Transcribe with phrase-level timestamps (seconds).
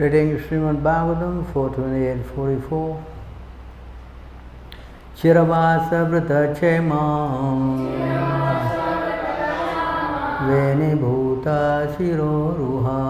[0.00, 3.04] Reading Srimad Bhagavatam 428-44
[5.14, 7.04] Chiravasa Vrata Chema
[10.46, 11.60] Veni Bhuta
[11.98, 13.00] Shiro Ruha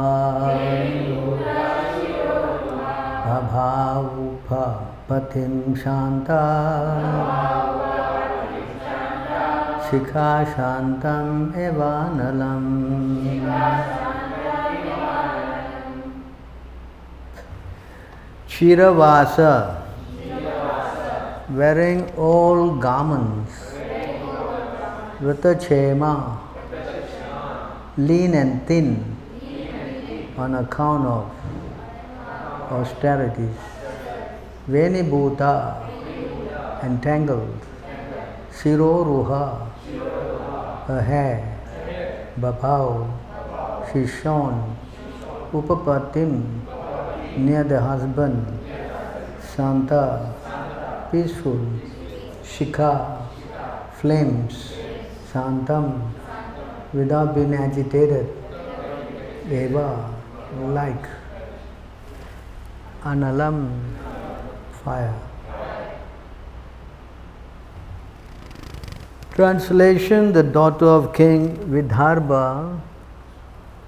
[3.39, 4.65] Abhavupa
[5.07, 6.43] Patim Shanta
[9.89, 11.31] Shikha Shantam
[18.61, 19.83] Evanalam Chiravasa,
[21.51, 23.75] wearing old garments,
[25.21, 26.39] Chema,
[27.97, 29.17] lean and thin
[30.37, 31.31] on account of
[32.71, 33.57] austerities,
[34.69, 35.89] Venibhuta,
[36.83, 37.61] entangled,
[38.53, 39.71] Siroruha,
[40.87, 41.59] her hair,
[42.39, 43.09] Babhau,
[43.93, 44.77] she shone,
[45.53, 46.80] Upapatim,
[47.37, 48.59] near the husband,
[49.41, 50.35] Santa,
[51.11, 51.67] peaceful,
[52.43, 53.27] Shikha,
[53.95, 54.75] flames,
[55.33, 56.11] Santam,
[56.93, 58.29] without being agitated,
[59.51, 60.15] Eva,
[60.61, 61.07] like,
[63.03, 63.81] Analam,
[64.85, 65.15] fire.
[69.33, 72.79] Translation The daughter of King Vidarbha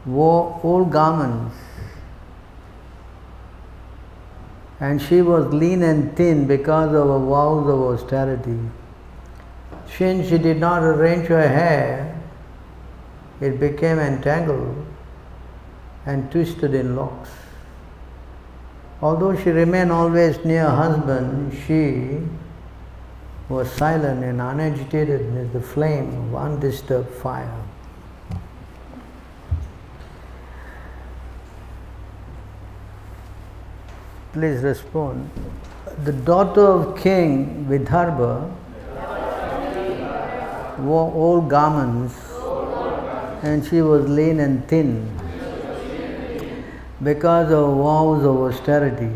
[0.07, 1.57] wore old garments
[4.83, 8.59] and she was lean and thin because of her vows of austerity.
[9.97, 12.21] Since she did not arrange her hair,
[13.41, 14.85] it became entangled
[16.05, 17.31] and twisted in locks.
[19.01, 22.19] Although she remained always near her husband, she
[23.49, 27.62] was silent and unagitated as the flame of undisturbed fire.
[34.33, 35.31] Please respond.
[36.05, 38.51] The daughter of King Vidarbha
[40.79, 42.15] wore old garments
[43.43, 45.11] and she was lean and thin
[47.03, 49.11] because of vows of austerity.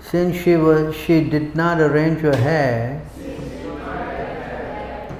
[0.00, 3.00] Since she, was, she did not arrange her hair,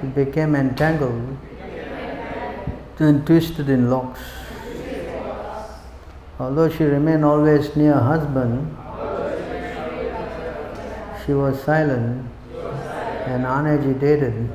[0.03, 1.37] it became entangled
[2.99, 4.19] and twisted in locks.
[6.41, 8.75] Although she remained always near husband,
[11.23, 12.25] she was silent
[13.27, 14.49] and unagitated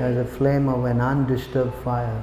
[0.00, 2.22] as a flame of an undisturbed fire.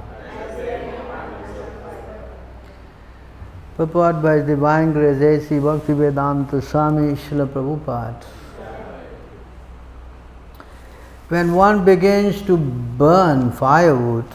[3.76, 5.56] Purport by Divine Grace A.C.
[5.56, 8.22] Bhaktivedanta Swami Srila Prabhupada.
[11.28, 14.30] When one begins to burn firewood,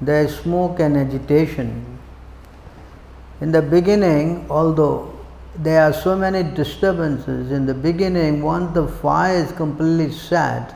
[0.00, 1.95] there is smoke and agitation.
[3.40, 5.12] In the beginning, although
[5.58, 10.74] there are so many disturbances, in the beginning, once the fire is completely set,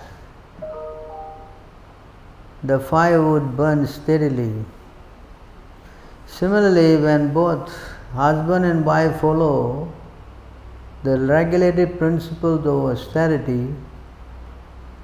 [2.63, 4.53] the fire would burn steadily.
[6.27, 7.75] Similarly, when both
[8.13, 9.91] husband and wife follow
[11.03, 13.75] the regulated principles of austerity,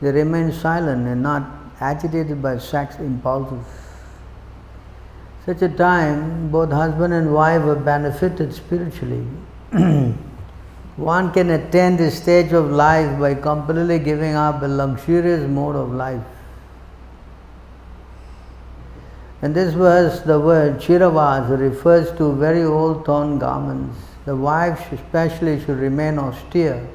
[0.02, 1.48] they remain silent and not
[1.80, 3.85] agitated by sex impulses.
[5.46, 9.24] Such a time, both husband and wife are benefited spiritually.
[10.96, 15.92] One can attain this stage of life by completely giving up a luxurious mode of
[15.92, 16.22] life.
[19.40, 23.96] In this verse, the word chiravas refers to very old torn garments.
[24.24, 26.88] The wife especially should remain austere,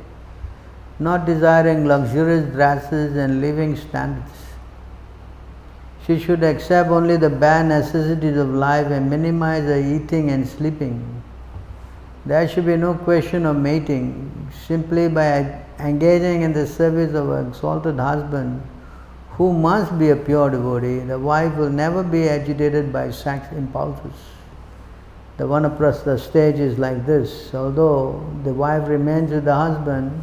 [1.00, 4.41] not desiring luxurious dresses and living standards.
[6.11, 11.23] She should accept only the bare necessities of life and minimize her eating and sleeping.
[12.25, 14.49] There should be no question of mating.
[14.67, 18.61] Simply by engaging in the service of an exalted husband,
[19.37, 24.19] who must be a pure devotee, the wife will never be agitated by sex impulses.
[25.37, 27.55] The vanaprastha stage is like this.
[27.55, 30.22] Although the wife remains with the husband,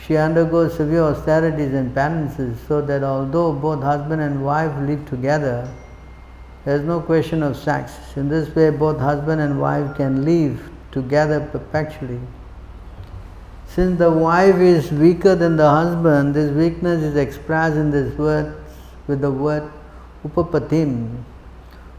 [0.00, 5.68] she undergoes severe austerities and penances so that although both husband and wife live together,
[6.64, 7.92] there is no question of sex.
[8.16, 12.20] In this way, both husband and wife can live together perpetually.
[13.66, 18.56] Since the wife is weaker than the husband, this weakness is expressed in this word
[19.06, 19.70] with the word
[20.26, 21.22] upapatim.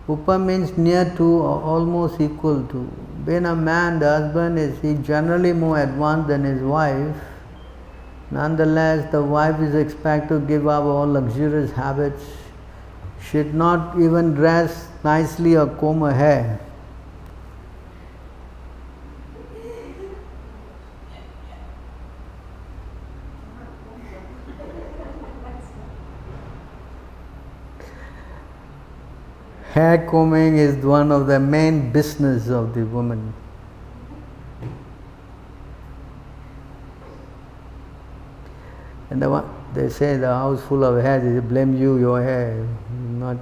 [0.08, 2.90] Upa means near to or almost equal to.
[3.26, 7.16] Being a man, the husband is generally more advanced than his wife.
[8.32, 12.24] Nonetheless, the wife is expected to give up all luxurious habits,
[13.22, 16.60] should not even dress nicely or comb her hair.
[29.74, 33.34] Hair combing is one of the main business of the woman.
[39.10, 42.68] And the one, they say the house full of hair, they blame you, your hair,
[42.92, 43.38] not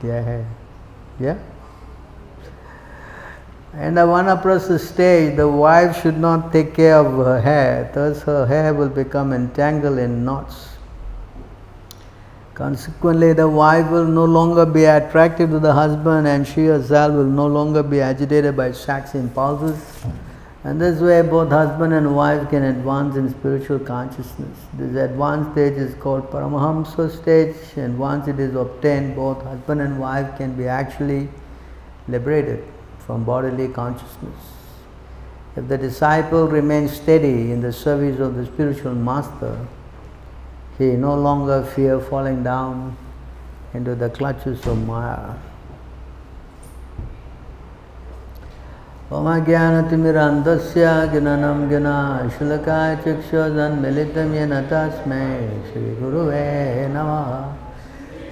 [0.00, 0.46] their hair.
[1.20, 1.38] Yeah?
[3.74, 8.22] And the one Vanaprastha stage, the wife should not take care of her hair, thus
[8.22, 10.68] her hair will become entangled in knots.
[12.52, 17.24] Consequently, the wife will no longer be attracted to the husband and she herself will
[17.24, 20.04] no longer be agitated by sex impulses.
[20.64, 24.56] And this way, both husband and wife can advance in spiritual consciousness.
[24.74, 29.98] This advanced stage is called Paramahamsa stage, and once it is obtained, both husband and
[29.98, 31.28] wife can be actually
[32.06, 32.62] liberated
[33.00, 34.38] from bodily consciousness.
[35.56, 39.66] If the disciple remains steady in the service of the spiritual master,
[40.78, 42.96] he no longer fear falling down
[43.74, 45.34] into the clutches of Maya.
[49.12, 55.24] ओम ज्ञानतिमिरान्धस्य ज्ञानं ज्ञानाशुलकाय चक्षुर्जन्मिलितं येन तस्मै
[55.66, 57.52] श्रीगुरुवे नमः।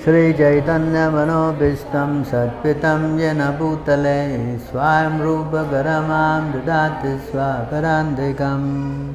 [0.05, 9.15] श्रीचैतन्यमनोभीष्टं सत्पितं येन भूतले स्वयं रूपगरमां ददाति स्वापरान्तिकम्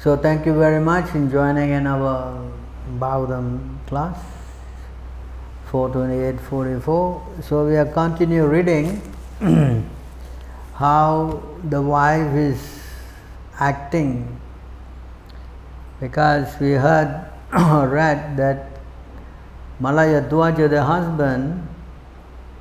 [0.01, 2.43] So thank you very much in joining in our
[2.99, 4.19] Bhagavatam class
[5.71, 7.45] 428-44.
[7.45, 9.01] So we are continue reading
[10.75, 12.81] how the wife is
[13.61, 14.36] acting
[16.01, 18.69] because we heard or read that
[19.81, 21.67] Malayadwaja the husband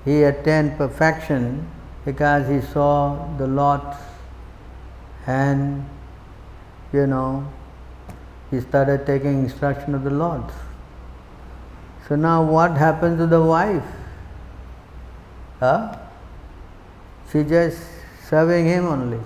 [0.03, 1.67] he attained perfection
[2.05, 3.97] because he saw the Lord's
[5.25, 5.83] and
[6.93, 7.45] you know,
[8.51, 10.43] he started taking instruction of the Lord.
[12.07, 13.83] So now what happened to the wife?
[15.59, 15.97] Huh?
[17.31, 17.81] She just
[18.29, 19.19] serving him only.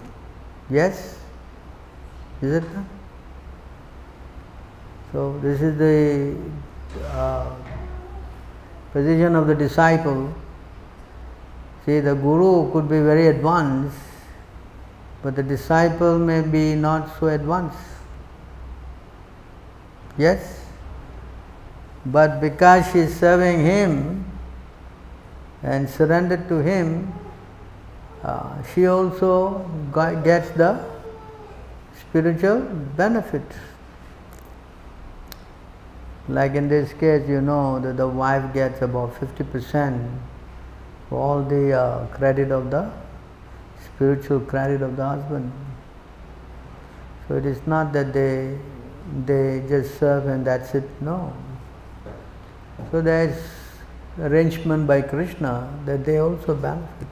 [0.70, 1.20] Yes?
[2.42, 2.64] Is it?
[5.12, 6.38] So this is the
[7.08, 7.56] uh,
[8.94, 10.34] position of the disciple.
[11.86, 13.98] See, the guru could be very advanced,
[15.24, 17.78] but the disciple may be not so advanced.
[20.18, 20.64] Yes?
[22.06, 24.26] But because she is serving him
[25.64, 27.14] and surrendered to him,
[28.24, 29.60] uh, she also
[29.92, 30.84] got, gets the
[32.00, 32.62] spiritual
[32.96, 33.44] benefit.
[36.30, 40.20] Like in this case, you know that the wife gets about 50%
[41.10, 42.92] for all the uh, credit of the
[43.84, 45.52] spiritual credit of the husband.
[47.28, 48.58] So it is not that they
[49.26, 50.84] they just serve and that's it.
[51.02, 51.34] No.
[52.92, 53.42] So there is
[54.20, 57.08] arrangement by Krishna that they also benefit.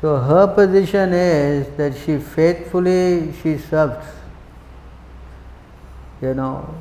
[0.00, 4.06] So her position is that she faithfully she serves.
[6.22, 6.74] You know.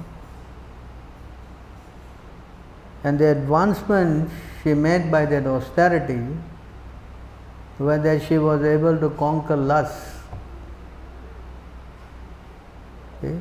[3.04, 4.30] And the advancement
[4.64, 6.22] she made by that austerity,
[7.78, 10.18] whether she was able to conquer lust.
[13.22, 13.40] See?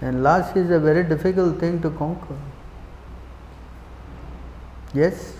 [0.00, 2.36] And lust is a very difficult thing to conquer.
[4.94, 5.34] Yes?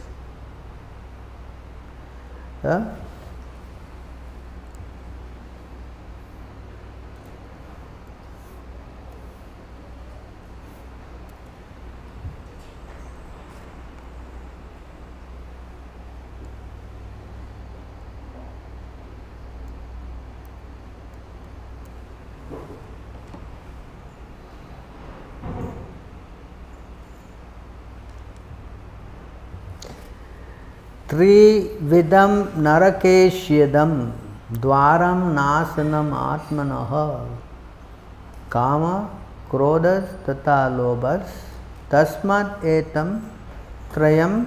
[2.63, 2.85] Huh?
[31.13, 32.31] त्रिविधम
[32.65, 33.91] नरकेश्यदम
[34.61, 36.71] Dwaram नाशनम आत्मन।
[38.53, 38.85] काम,
[39.51, 41.35] क्रोधस तथा लोभस,
[41.93, 43.11] तस्मत एतम
[43.95, 44.41] त्रयम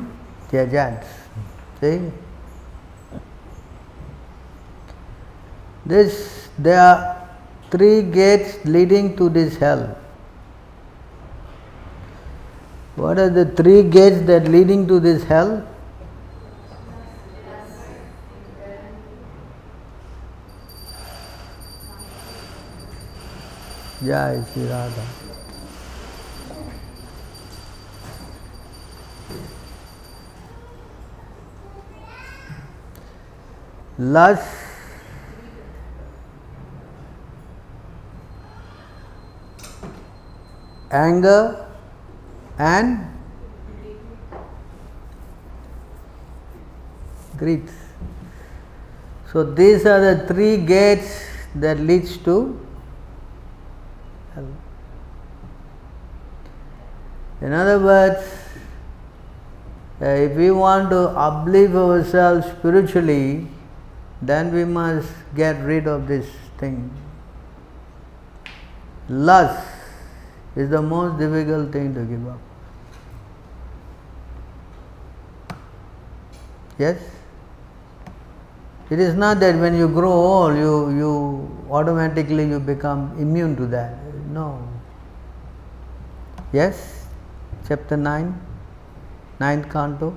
[0.51, 0.73] त्यज
[5.87, 6.17] this
[6.61, 6.97] they are
[7.71, 9.85] three gates leading to this hell
[12.99, 15.74] what are the three gates that leading to this health
[24.05, 25.05] Jai Sri Radha.
[33.97, 34.65] Lust
[40.91, 41.65] anger
[42.57, 42.99] and
[47.37, 47.69] greed.
[49.31, 51.23] So, these are the three gates
[51.55, 52.59] that leads to
[54.35, 54.47] hell.
[57.41, 58.23] In other words,
[60.01, 63.47] uh, if we want to uplift ourselves spiritually,
[64.21, 66.27] then we must get rid of this
[66.57, 66.91] thing.
[69.07, 69.67] Lust
[70.55, 72.39] is the most difficult thing to give up.
[76.77, 76.97] Yes?
[78.89, 83.65] It is not that when you grow old, you, you automatically you become immune to
[83.67, 84.04] that.
[84.35, 84.67] No.
[86.51, 87.07] Yes?
[87.67, 88.33] Chapter 9,
[89.39, 90.09] ninth canto.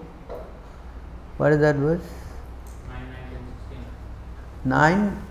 [1.37, 2.09] What is that verse?
[4.65, 5.23] 9,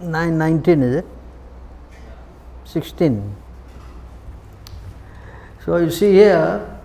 [0.00, 1.06] 9, 19 is it?
[2.64, 3.36] 16.
[5.64, 6.77] So you see here,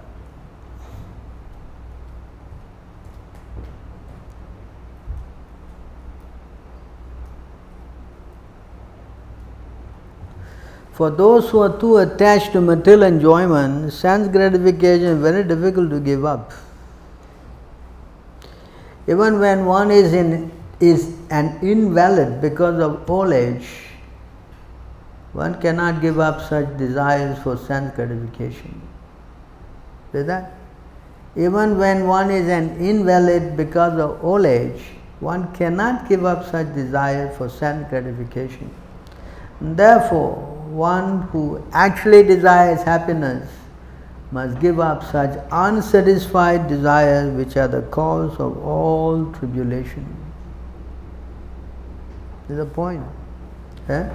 [10.93, 15.99] For those who are too attached to material enjoyment, sense gratification is very difficult to
[15.99, 16.51] give up.
[19.07, 23.67] Even when one is in is an invalid because of old age,
[25.31, 28.81] one cannot give up such desires for sense gratification.
[30.11, 30.53] See that?
[31.35, 34.83] Even when one is an invalid because of old age,
[35.19, 38.69] one cannot give up such desire for sense gratification.
[39.59, 43.49] Therefore, one who actually desires happiness
[44.31, 50.05] must give up such unsatisfied desires which are the cause of all tribulation.
[52.49, 53.03] Is the point.
[53.87, 54.09] Eh?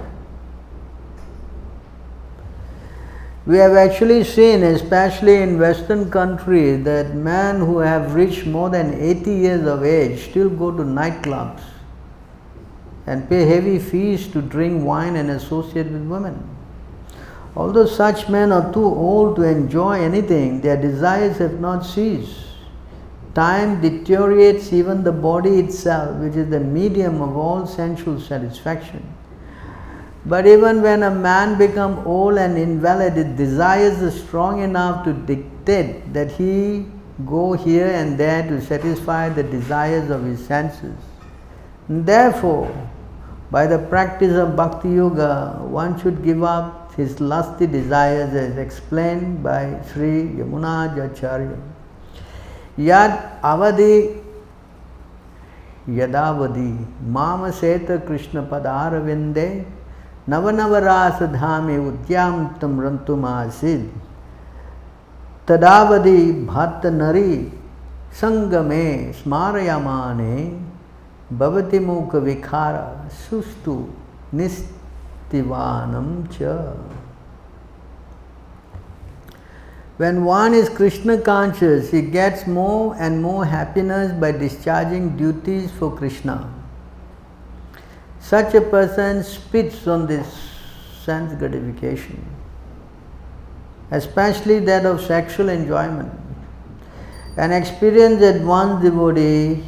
[3.45, 8.93] We have actually seen, especially in Western countries, that men who have reached more than
[8.93, 11.61] 80 years of age still go to nightclubs
[13.09, 16.35] and pay heavy fees to drink wine and associate with women.
[17.55, 22.45] Although such men are too old to enjoy anything, their desires have not ceased.
[23.33, 29.01] Time deteriorates even the body itself, which is the medium of all sensual satisfaction.
[30.25, 35.13] But even when a man becomes old and invalid, his desires are strong enough to
[35.13, 36.85] dictate that he
[37.25, 40.97] go here and there to satisfy the desires of his senses.
[41.87, 42.69] Therefore,
[43.51, 49.43] by the practice of Bhakti Yoga, one should give up his lusty desires as explained
[49.43, 51.57] by Sri Yamunajacharya.
[52.77, 54.21] Yad avadi
[55.87, 59.65] yadavadi mamaseta krishna padarvinde
[60.29, 63.89] नवनवरास धामे उद्याम रंतुमासिद
[65.47, 67.33] तदावधि भक्त नरी
[68.19, 70.35] संग में स्मारयमाने
[71.32, 72.74] भवति मूक विकार
[73.20, 73.76] सुस्तु
[74.34, 76.50] निस्तिवानम च
[79.96, 85.96] When one is Krishna conscious, he gets more and more happiness by discharging duties for
[85.96, 86.52] Krishna.
[88.18, 90.26] Such a person spits on this
[91.04, 92.26] sense gratification,
[93.92, 96.12] especially that of sexual enjoyment.
[97.36, 99.62] An experienced advanced devotee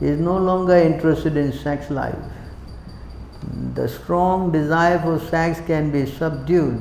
[0.00, 2.16] is no longer interested in sex life.
[3.74, 6.80] The strong desire for sex can be subdued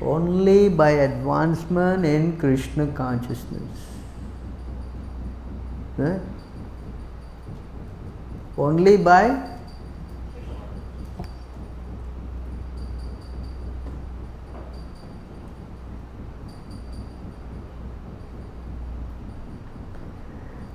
[0.00, 3.78] only by advancement in Krishna consciousness.
[8.58, 9.51] Only by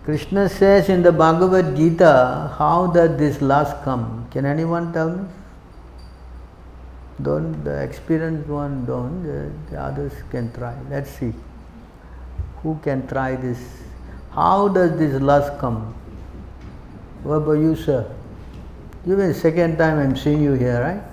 [0.08, 4.26] Krishna says in the Bhagavad Gita, how does this lust come?
[4.32, 5.28] Can anyone tell me?
[7.22, 10.74] Don't the experienced one don't, the, the others can try.
[10.90, 11.34] Let's see.
[12.64, 13.60] Who can try this?
[14.32, 15.94] How does this lust come?
[17.24, 18.10] What about you, sir?
[19.06, 21.04] You mean second time I'm seeing you here, right?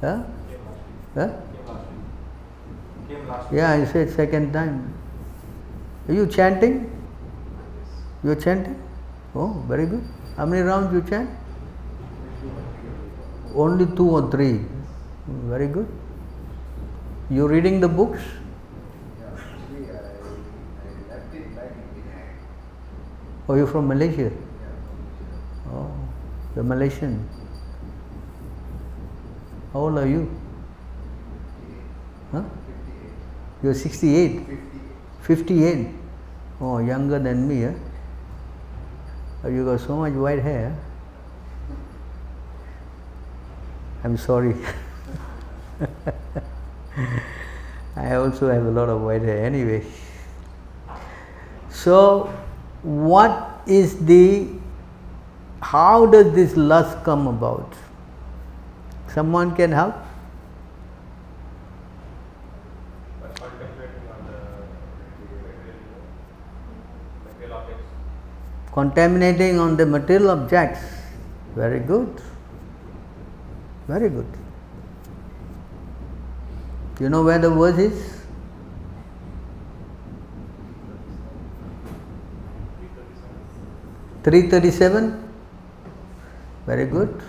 [0.00, 0.22] Huh?
[1.16, 1.30] Huh?
[3.50, 4.94] Yeah, I said second time.
[6.08, 6.94] Are you chanting?
[8.24, 8.80] You chanting?
[9.34, 10.02] Oh, very good.
[10.36, 11.30] How many rounds you chant?
[13.54, 14.60] Only two or three.
[15.26, 15.86] Very good.
[17.30, 18.20] You reading the books?
[23.48, 24.30] Oh, you from Malaysia?
[25.72, 25.90] Oh,
[26.54, 27.28] the Malaysian.
[29.72, 30.28] How old are you?
[32.32, 32.42] Huh?
[33.62, 34.42] You're 68?
[35.22, 35.88] 58.
[36.60, 37.87] Oh, younger than me, huh?
[39.44, 40.76] You got so much white hair.
[44.02, 44.54] I'm sorry.
[47.96, 49.84] I also have a lot of white hair anyway.
[51.70, 52.32] So,
[52.82, 54.48] what is the,
[55.60, 57.72] how does this lust come about?
[59.08, 59.94] Someone can help?
[68.78, 70.78] Contaminating on the material objects.
[71.56, 72.22] Very good.
[73.88, 74.26] Very good.
[77.00, 78.22] You know where the verse is?
[84.22, 85.12] Three thirty-seven.
[86.66, 87.20] Very good.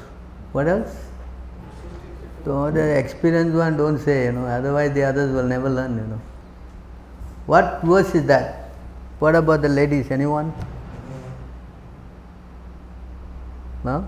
[0.52, 0.96] What else?
[2.46, 6.04] So the experienced one don't say, you know, otherwise the others will never learn, you
[6.04, 6.22] know.
[7.48, 8.70] What verse is that?
[9.18, 10.12] What about the ladies?
[10.12, 10.54] Anyone?
[13.84, 14.08] No?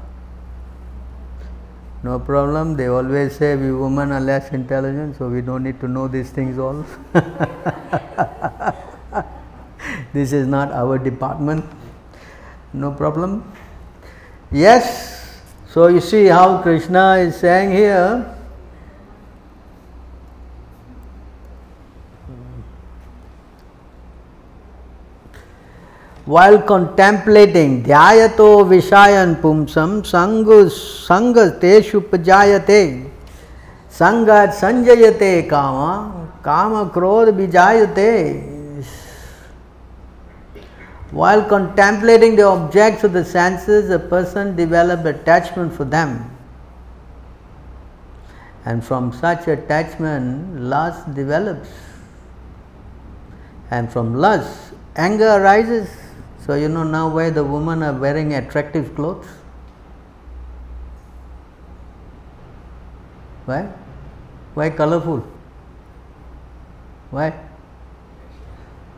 [2.04, 2.76] No problem.
[2.76, 6.32] They always say we women are less intelligent, so we don't need to know these
[6.32, 6.84] things all.
[10.14, 11.64] this is not our department.
[12.74, 13.52] No problem.
[14.52, 15.42] Yes.
[15.68, 18.36] So you see how Krishna is saying here.
[26.34, 33.10] While contemplating dhyato vishayan pumsam sangus sangateshu pajayate
[34.00, 38.62] sangat sanjayate kama kama krodh vijayate
[41.12, 46.32] while contemplating the objects of the senses, a person develops attachment for them.
[48.63, 51.67] And from such attachment, lust develops.
[53.70, 55.89] And from lust, anger arises.
[56.46, 59.28] So, you know now why the women are wearing attractive clothes?
[63.46, 63.70] Why?
[64.56, 65.24] Why colorful?
[67.12, 67.34] Why?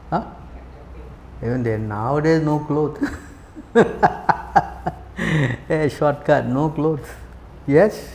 [0.10, 0.24] Huh?
[1.42, 3.10] Even then, nowadays, no clothes.
[3.76, 7.10] a shortcut, no clothes.
[7.68, 8.10] Yes?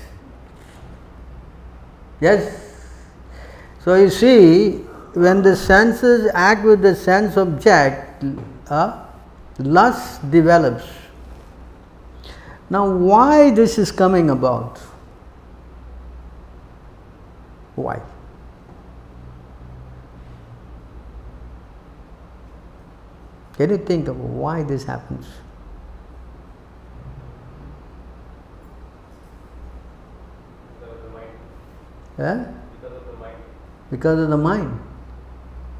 [2.20, 2.64] Yes?
[3.84, 4.78] So, you see,
[5.12, 8.24] when the senses act with the sense object,
[8.70, 9.04] uh,
[9.58, 10.86] lust develops.
[12.70, 14.78] Now, why this is coming about?
[17.74, 18.00] Why?
[23.56, 25.26] Can you think of why this happens?
[32.18, 32.52] Yeah?
[33.90, 34.80] Because of the mind.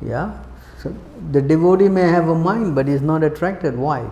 [0.01, 0.43] Yeah?
[0.83, 0.95] So
[1.33, 3.77] the devotee may have a mind but is not attracted.
[3.77, 4.09] Why?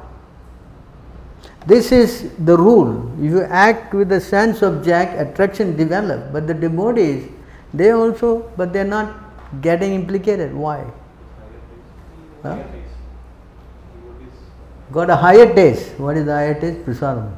[1.66, 3.12] This is the rule.
[3.18, 6.33] If you act with the sense object, attraction develops.
[6.33, 7.29] But the devotees,
[7.74, 9.14] they also, but they are not
[9.61, 10.55] getting implicated.
[10.55, 10.85] Why?
[12.42, 12.62] Huh?
[14.92, 15.98] Got a higher taste.
[15.98, 16.87] What is the higher taste?
[16.87, 17.31] Prasadam.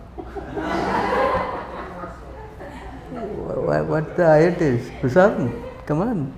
[3.88, 4.90] what the higher taste?
[5.00, 5.50] Prasadam.
[5.86, 6.34] Come on.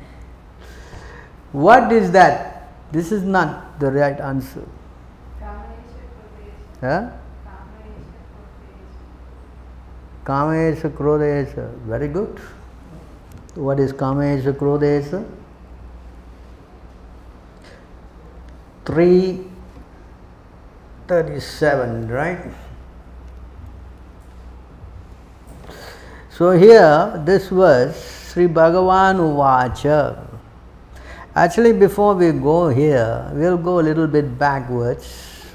[1.53, 2.49] What is that?
[2.92, 4.66] This is not the right answer.
[6.81, 7.11] Huh?
[10.24, 11.72] Kamesha Krodesha.
[11.81, 12.40] Very good.
[13.55, 15.24] What is Kamesha Krodesha?
[18.85, 19.44] Three
[21.07, 22.53] thirty-seven, right?
[26.31, 27.94] So here this was
[28.33, 30.29] Sri Bhagavan Uvacha.
[31.40, 35.07] Actually, before we go here, we'll go a little bit backwards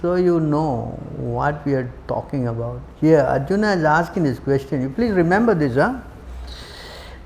[0.02, 2.82] so you know what we are talking about.
[3.00, 4.82] Here, Arjuna is asking this question.
[4.82, 6.00] You please remember this, huh?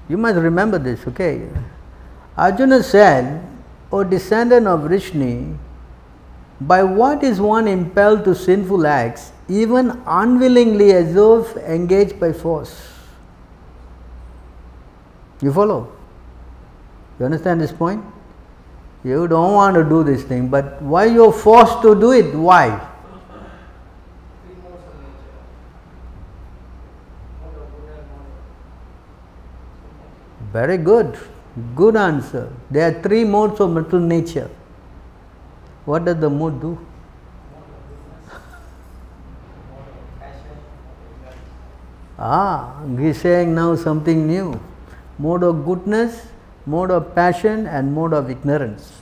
[0.09, 1.47] You must remember this, okay?
[2.35, 3.41] Arjuna said,
[3.93, 5.57] O descendant of Vrishni,
[6.59, 12.91] by what is one impelled to sinful acts, even unwillingly as though engaged by force?
[15.41, 15.93] You follow?
[17.19, 18.03] You understand this point?
[19.03, 22.35] You don't want to do this thing, but why you're forced to do it?
[22.35, 22.87] Why?
[30.51, 31.17] Very good.
[31.75, 32.51] Good answer.
[32.69, 34.49] There are three modes of mental nature.
[35.85, 36.77] What does the mood do?
[42.17, 44.59] Ah, he's saying now something new.
[45.17, 46.27] Mode of goodness,
[46.73, 49.01] mode of passion and mode of ignorance.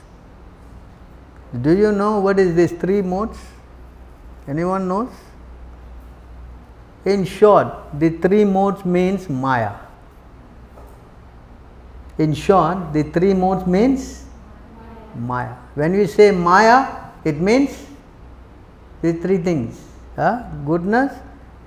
[1.62, 3.38] Do you know what is these three modes?
[4.46, 5.10] Anyone knows?
[7.04, 9.74] In short, the three modes means Maya.
[12.18, 14.24] In short, the three modes means
[15.14, 15.54] Maya.
[15.74, 16.78] When we say Maya,
[17.24, 17.86] it means
[19.02, 20.42] the three things huh?
[20.66, 21.12] goodness,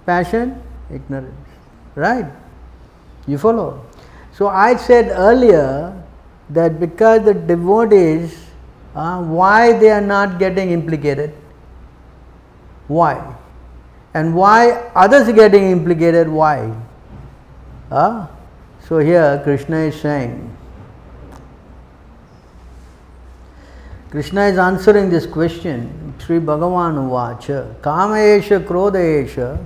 [0.05, 0.61] passion,
[0.93, 1.47] ignorance.
[1.95, 2.27] Right?
[3.27, 3.85] You follow?
[4.41, 5.93] So, I said earlier
[6.49, 8.47] that because the devotees,
[8.95, 11.31] uh, why they are not getting implicated?
[12.87, 13.35] Why?
[14.15, 16.27] And why others are getting implicated?
[16.27, 16.73] Why?
[17.91, 18.25] Uh,
[18.87, 20.57] so, here Krishna is saying,
[24.09, 29.63] Krishna is answering this question, Sri Bhagavan Uvacha, Kamaesha Krodesha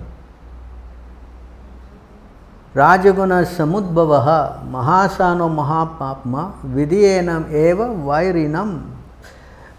[2.75, 4.39] ರಾಜಗುಣ samudbhava
[4.75, 6.43] mahasano mahapapma
[6.77, 8.91] ವಿಧಿಯೇನಂ Eva Vairinam.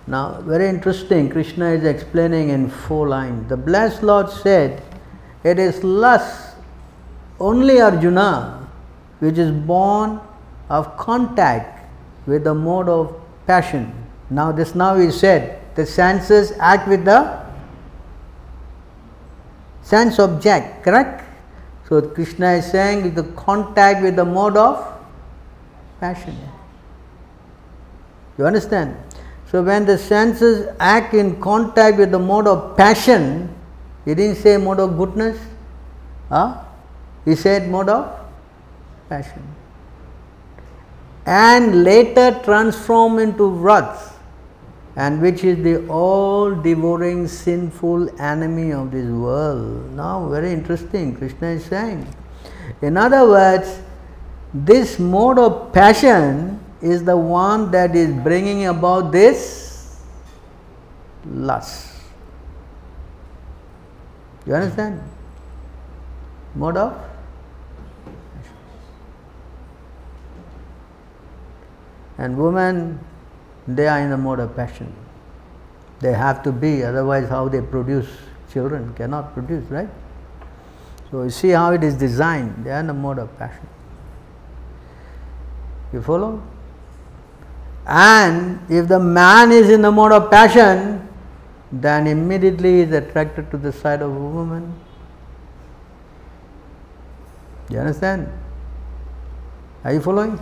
[0.08, 3.48] Now, very interesting, Krishna is explaining in four lines.
[3.48, 4.80] The Blessed Lord said,
[5.42, 6.54] It is lust,
[7.40, 8.68] only Arjuna,
[9.18, 10.20] which is born
[10.68, 11.84] of contact
[12.24, 13.92] with the mode of passion.
[14.30, 17.20] Now, this now is said, the senses act with the
[19.82, 21.25] sense object, correct?
[21.88, 24.92] So Krishna is saying the contact with the mode of
[26.00, 26.36] passion.
[28.36, 28.96] You understand?
[29.50, 33.54] So when the senses act in contact with the mode of passion,
[34.04, 35.38] he didn't say mode of goodness,
[36.28, 36.64] huh?
[37.24, 38.18] he said mode of
[39.08, 39.42] passion.
[41.24, 44.15] And later transform into wrath
[44.96, 49.92] and which is the all devouring sinful enemy of this world.
[49.94, 52.06] Now, very interesting, Krishna is saying.
[52.80, 53.80] In other words,
[54.54, 60.02] this mode of passion is the one that is bringing about this
[61.26, 61.92] lust.
[64.46, 65.02] You understand?
[66.54, 67.06] Mode of
[72.18, 72.98] and woman
[73.66, 74.92] they are in the mode of passion.
[76.00, 78.08] They have to be, otherwise, how they produce
[78.52, 79.88] children cannot produce, right?
[81.10, 83.66] So, you see how it is designed, they are in the mode of passion.
[85.92, 86.42] You follow?
[87.86, 91.08] And if the man is in the mode of passion,
[91.70, 94.74] then immediately he is attracted to the side of a woman.
[97.68, 98.28] You understand?
[99.84, 100.38] Are you following?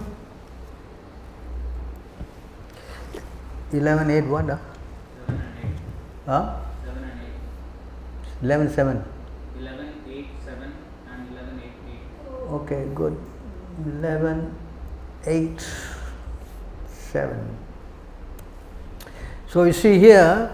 [3.72, 4.50] 11 8 what?
[4.50, 4.60] Ah?
[6.26, 6.56] Huh?
[8.42, 9.04] 11 7.
[9.58, 10.72] 11 8 7
[11.10, 12.52] and 11 8 8.
[12.52, 13.16] Okay, good.
[13.86, 14.54] 11
[15.26, 15.66] 8
[16.88, 17.58] 7.
[19.48, 20.50] So you see here,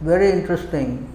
[0.00, 1.12] very interesting.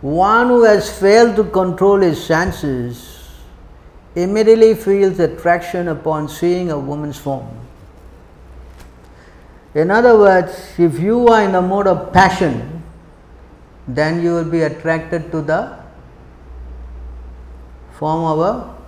[0.00, 3.30] One who has failed to control his senses
[4.14, 7.48] immediately feels attraction upon seeing a woman's form.
[9.74, 12.82] In other words, if you are in the mode of passion,
[13.86, 15.78] then you will be attracted to the
[17.92, 18.78] form of a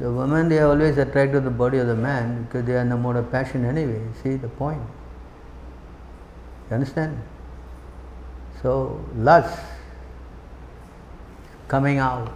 [0.00, 2.80] the woman they are always attracted to the body of the man because they are
[2.80, 4.00] in the mode of passion anyway.
[4.22, 4.82] See the point.
[6.68, 7.20] You understand?
[8.62, 9.58] So lust
[11.68, 12.32] coming out.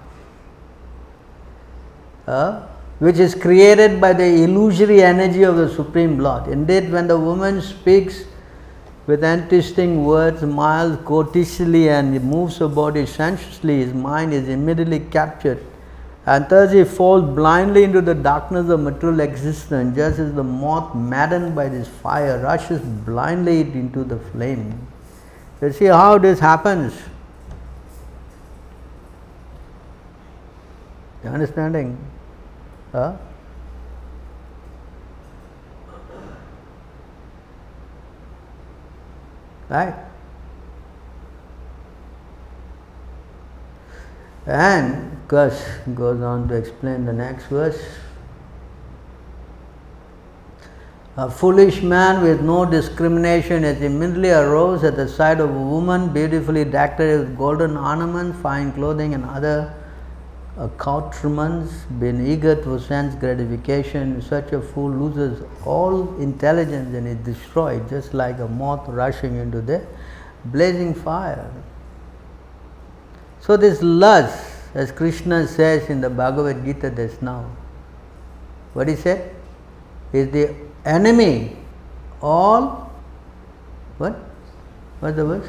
[2.27, 2.67] Uh,
[3.03, 6.47] which is created by the illusory energy of the Supreme Lord.
[6.47, 8.27] Indeed, when the woman speaks
[9.09, 15.61] with interesting words, mild, courteously, and moves her body sensuously, his mind is immediately captured.
[16.27, 20.95] And thus he falls blindly into the darkness of material existence, just as the moth,
[20.95, 24.87] maddened by this fire, rushes blindly into the flame.
[25.61, 26.95] You see how this happens.
[31.25, 31.99] You understanding?
[32.93, 33.17] Right?
[44.47, 47.81] And Gus goes on to explain the next verse.
[51.17, 56.13] A foolish man with no discrimination as immediately arose at the sight of a woman
[56.13, 59.75] beautifully decorated with golden ornaments, fine clothing, and other
[60.59, 64.21] accoutrements, been eager for sense gratification.
[64.21, 69.61] Such a fool loses all intelligence and is destroyed, just like a moth rushing into
[69.61, 69.85] the
[70.47, 71.51] blazing fire.
[73.41, 77.51] So, this lust, as Krishna says in the Bhagavad Gita just now,
[78.73, 79.35] what he said?
[80.13, 81.57] Is the enemy
[82.21, 82.91] all
[83.99, 84.15] what?
[85.01, 85.49] What's the verse?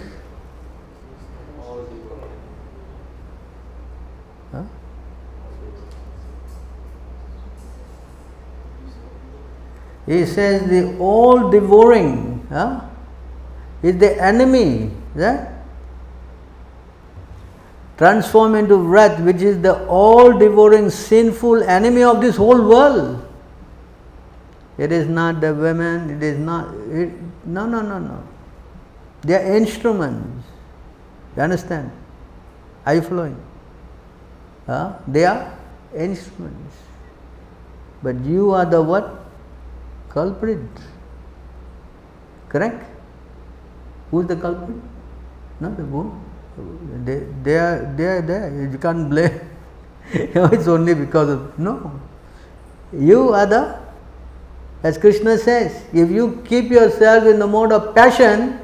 [10.05, 12.81] He says the all devouring huh,
[13.81, 14.91] is the enemy.
[15.15, 15.53] That
[17.97, 23.25] transform into wrath, which is the all devouring sinful enemy of this whole world.
[24.77, 27.11] It is not the women, it is not, it,
[27.45, 28.23] no, no, no, no.
[29.21, 30.47] They are instruments.
[31.35, 31.91] You understand?
[32.85, 33.41] Are you following?
[34.65, 34.93] Huh?
[35.07, 35.57] They are
[35.95, 36.75] instruments.
[38.01, 39.22] But you are the what?
[40.13, 40.59] Culprit.
[42.49, 42.83] Correct?
[44.11, 44.77] Who is the culprit?
[45.59, 46.21] Not the woman.
[47.03, 48.69] They, they are they are there.
[48.71, 49.39] You can't blame.
[50.13, 51.99] it's only because of no.
[52.93, 53.83] You are the
[54.83, 58.59] as Krishna says, if you keep yourself in the mode of passion,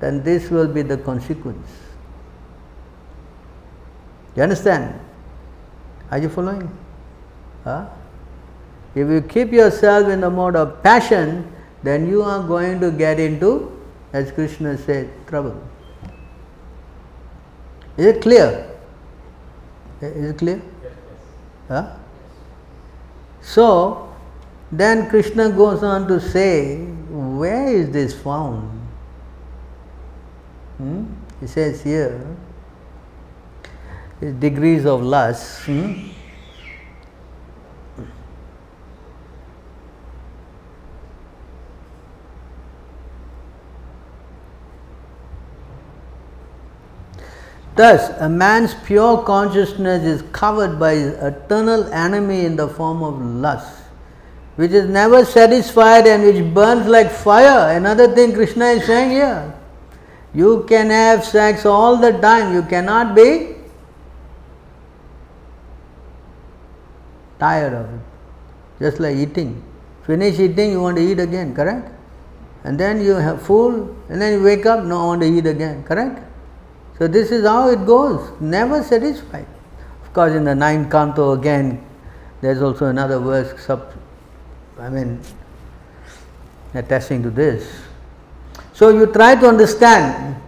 [0.00, 1.68] then this will be the consequence.
[4.34, 4.98] You understand?
[6.10, 6.68] Are you following?
[7.62, 7.86] Huh?
[8.94, 11.50] If you keep yourself in the mode of passion,
[11.82, 13.80] then you are going to get into,
[14.12, 15.60] as Krishna said, trouble.
[17.96, 18.70] Is it clear?
[20.00, 20.60] Is it clear?
[20.82, 20.92] Yes.
[21.68, 21.96] Huh?
[23.40, 24.14] So,
[24.70, 28.70] then Krishna goes on to say, where is this found?
[30.78, 31.04] Hmm?
[31.40, 32.24] He says here,
[34.38, 35.64] degrees of lust.
[35.64, 36.11] Hmm?
[47.82, 53.20] Thus, a man's pure consciousness is covered by his eternal enemy in the form of
[53.20, 53.82] lust,
[54.54, 57.76] which is never satisfied and which burns like fire.
[57.76, 59.52] Another thing Krishna is saying here.
[60.32, 63.56] You can have sex all the time, you cannot be
[67.40, 68.00] tired of it.
[68.78, 69.60] Just like eating.
[70.06, 71.90] Finish eating, you want to eat again, correct?
[72.62, 75.46] And then you have full, and then you wake up, no, I want to eat
[75.46, 76.28] again, correct?
[77.02, 79.48] So this is how it goes, never satisfied.
[80.04, 81.84] Of course, in the ninth canto again,
[82.40, 83.92] there's also another verse, sub,
[84.78, 85.18] I mean,
[86.74, 87.68] attesting to this.
[88.72, 90.40] So you try to understand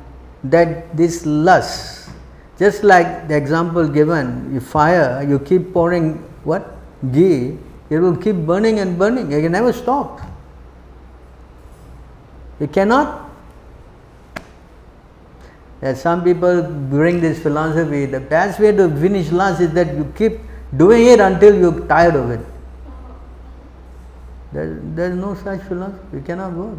[0.44, 2.10] that this lust,
[2.56, 6.76] just like the example given, you fire, you keep pouring what?
[7.10, 7.58] Ghee,
[7.90, 10.20] it will keep burning and burning, you can never stop.
[12.60, 13.23] You cannot
[15.84, 20.10] that some people bring this philosophy, the best way to finish lust is that you
[20.16, 20.38] keep
[20.78, 22.40] doing it until you're tired of it.
[24.54, 26.78] There, there is no such philosophy, it cannot work.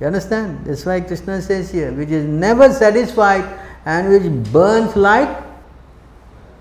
[0.00, 0.64] You understand?
[0.64, 3.44] That's why Krishna says here, which is never satisfied
[3.84, 5.28] and which burns like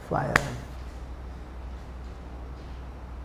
[0.09, 0.33] fire.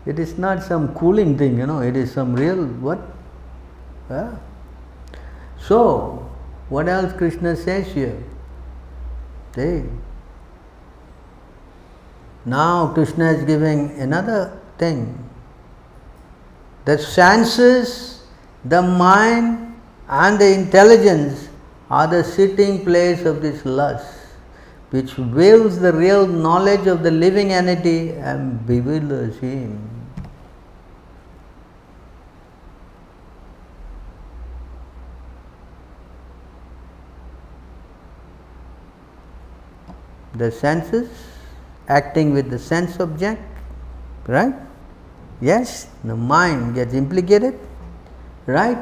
[0.06, 3.00] It is not some cooling thing, you know, it is some real what?
[4.08, 4.36] Yeah?
[5.58, 6.23] So,
[6.68, 8.22] what else Krishna says here?
[9.54, 9.84] See?
[12.44, 15.18] Now Krishna is giving another thing.
[16.84, 18.24] The senses,
[18.64, 19.74] the mind,
[20.08, 21.48] and the intelligence
[21.90, 24.18] are the sitting place of this lust,
[24.90, 29.93] which wills the real knowledge of the living entity and bewilders him.
[40.34, 41.08] The senses
[41.88, 43.42] acting with the sense object,
[44.26, 44.54] right?
[45.40, 47.58] Yes, the mind gets implicated,
[48.46, 48.78] right?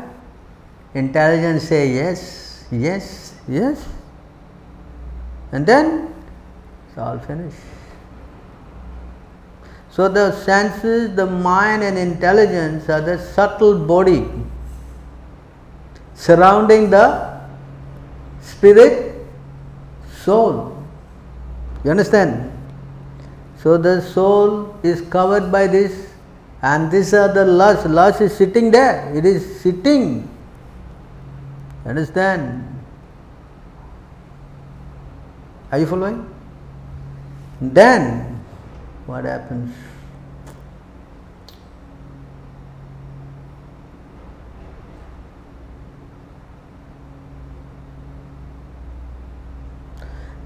[0.94, 3.84] Intelligence say yes, yes, yes,
[5.50, 6.14] and then
[6.88, 7.56] it's all finished.
[9.90, 14.26] So the senses, the mind and intelligence are the subtle body
[16.14, 17.40] surrounding the
[18.40, 19.26] spirit
[20.10, 20.71] soul.
[21.84, 22.50] You understand?
[23.58, 26.10] So the soul is covered by this,
[26.62, 27.86] and these are the lust.
[27.86, 30.28] Lust is sitting there, it is sitting.
[31.84, 32.68] Understand?
[35.70, 36.28] Are you following?
[37.60, 38.40] Then
[39.06, 39.74] what happens?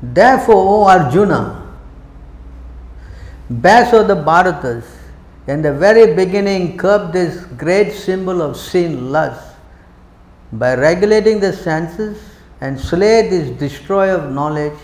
[0.02, 1.74] Therefore, O Arjuna,
[3.48, 4.84] best of the Bharatas,
[5.46, 9.54] in the very beginning curb this great symbol of sin, lust,
[10.52, 12.18] by regulating the senses
[12.60, 14.78] and slay this destroyer of knowledge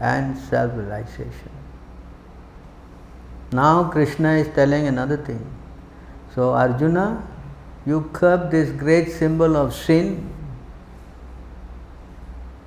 [0.00, 1.50] and self realization.
[3.52, 5.44] Now Krishna is telling another thing.
[6.34, 7.26] So Arjuna,
[7.86, 10.30] you curb this great symbol of sin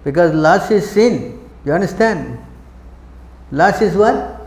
[0.03, 1.40] because lust is sin.
[1.65, 2.43] You understand?
[3.51, 4.41] Lust is what?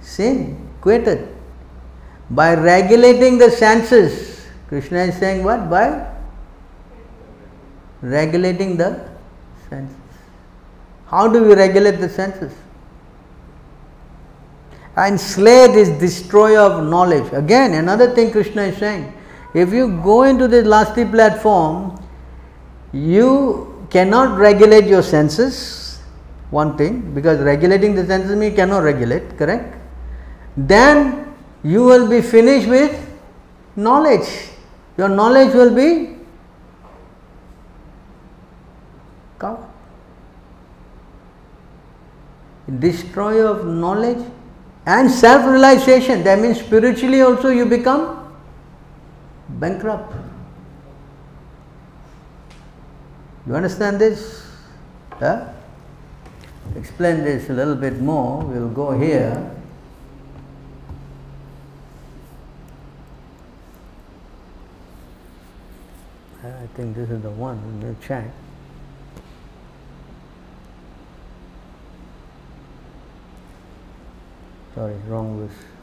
[0.00, 0.68] Sin.
[0.80, 1.34] Quitted.
[2.30, 5.70] By regulating the senses, Krishna is saying what?
[5.70, 6.06] By
[8.02, 9.08] regulating the
[9.68, 9.96] senses.
[11.06, 12.52] How do we regulate the senses?
[14.96, 17.32] And slay this destroyer of knowledge.
[17.32, 19.12] Again, another thing Krishna is saying.
[19.54, 21.98] If you go into this lusty platform,
[22.92, 25.87] you cannot regulate your senses,
[26.50, 29.76] one thing, because regulating the means you cannot regulate, correct?
[30.56, 32.92] Then you will be finished with
[33.76, 34.28] knowledge.
[34.96, 36.16] Your knowledge will be
[39.38, 39.66] covered.
[42.78, 44.24] Destroyer of knowledge
[44.86, 46.24] and self realization.
[46.24, 48.32] That means spiritually also you become
[49.48, 50.14] bankrupt.
[53.46, 54.44] You understand this?
[55.20, 55.54] Yeah?
[56.78, 58.44] Explain this a little bit more.
[58.44, 59.50] We'll go here.
[66.44, 67.82] I think this is the one.
[67.82, 68.30] We'll check.
[74.76, 75.77] Sorry, wrong verse.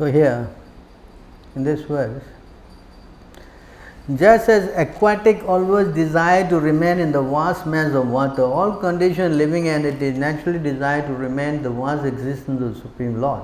[0.00, 0.48] So here
[1.54, 2.22] in this verse,
[4.16, 9.36] just as aquatic always desire to remain in the vast mass of water, all conditioned
[9.36, 13.42] living entities naturally desire to remain the vast existence of the Supreme Lord.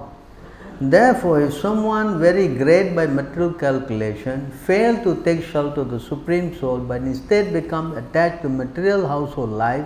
[0.80, 6.59] Therefore, if someone very great by material calculation fail to take shelter of the Supreme
[6.59, 9.84] Soul but instead become attached to material household life,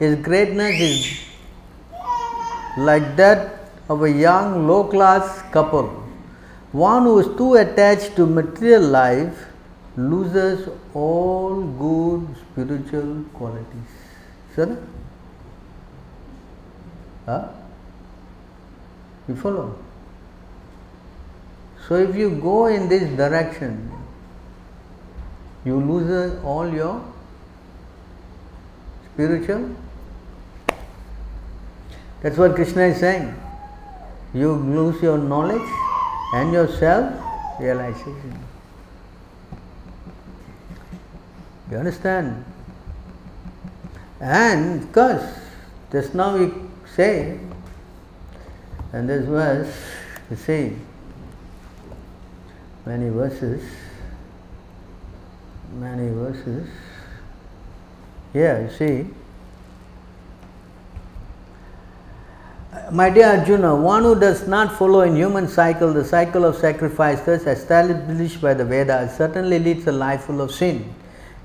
[0.00, 1.20] his greatness is
[2.76, 5.97] like that of a young low class couple.
[6.72, 9.46] One who is too attached to material life
[9.96, 13.94] loses all good spiritual qualities.
[14.54, 14.78] Sir?
[17.24, 17.48] Huh?
[19.26, 19.78] You follow?
[21.86, 23.90] So if you go in this direction,
[25.64, 27.02] you lose all your
[29.12, 29.74] spiritual.
[32.20, 33.34] That's what Krishna is saying.
[34.34, 35.68] You lose your knowledge
[36.34, 37.14] and your self
[37.58, 38.38] realization.
[41.70, 42.44] You understand?
[44.20, 45.38] And because
[45.92, 46.52] just now we
[46.94, 47.38] say,
[48.92, 49.74] and this verse,
[50.30, 50.76] you see,
[52.84, 53.62] many verses,
[55.74, 56.68] many verses.
[58.32, 59.10] Here, you see,
[62.92, 67.46] My dear Arjuna, one who does not follow in human cycle the cycle of sacrifices
[67.46, 70.94] established by the Vedas certainly leads a life full of sin.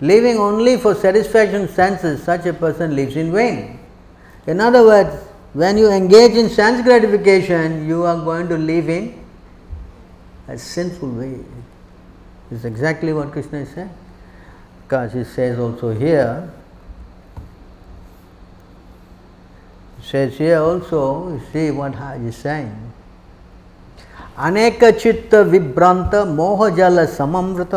[0.01, 3.79] Living only for satisfaction senses, such a person lives in vain.
[4.47, 5.15] In other words,
[5.53, 9.23] when you engage in sense gratification, you are going to live in
[10.49, 11.39] a sinful way.
[12.49, 13.89] This is exactly what Krishna is saying.
[14.83, 16.51] Because he says also here,
[20.02, 22.74] says here also, you see what he is saying.
[24.38, 27.74] अनेक चित्त विभ्रांत मोह जल सममृत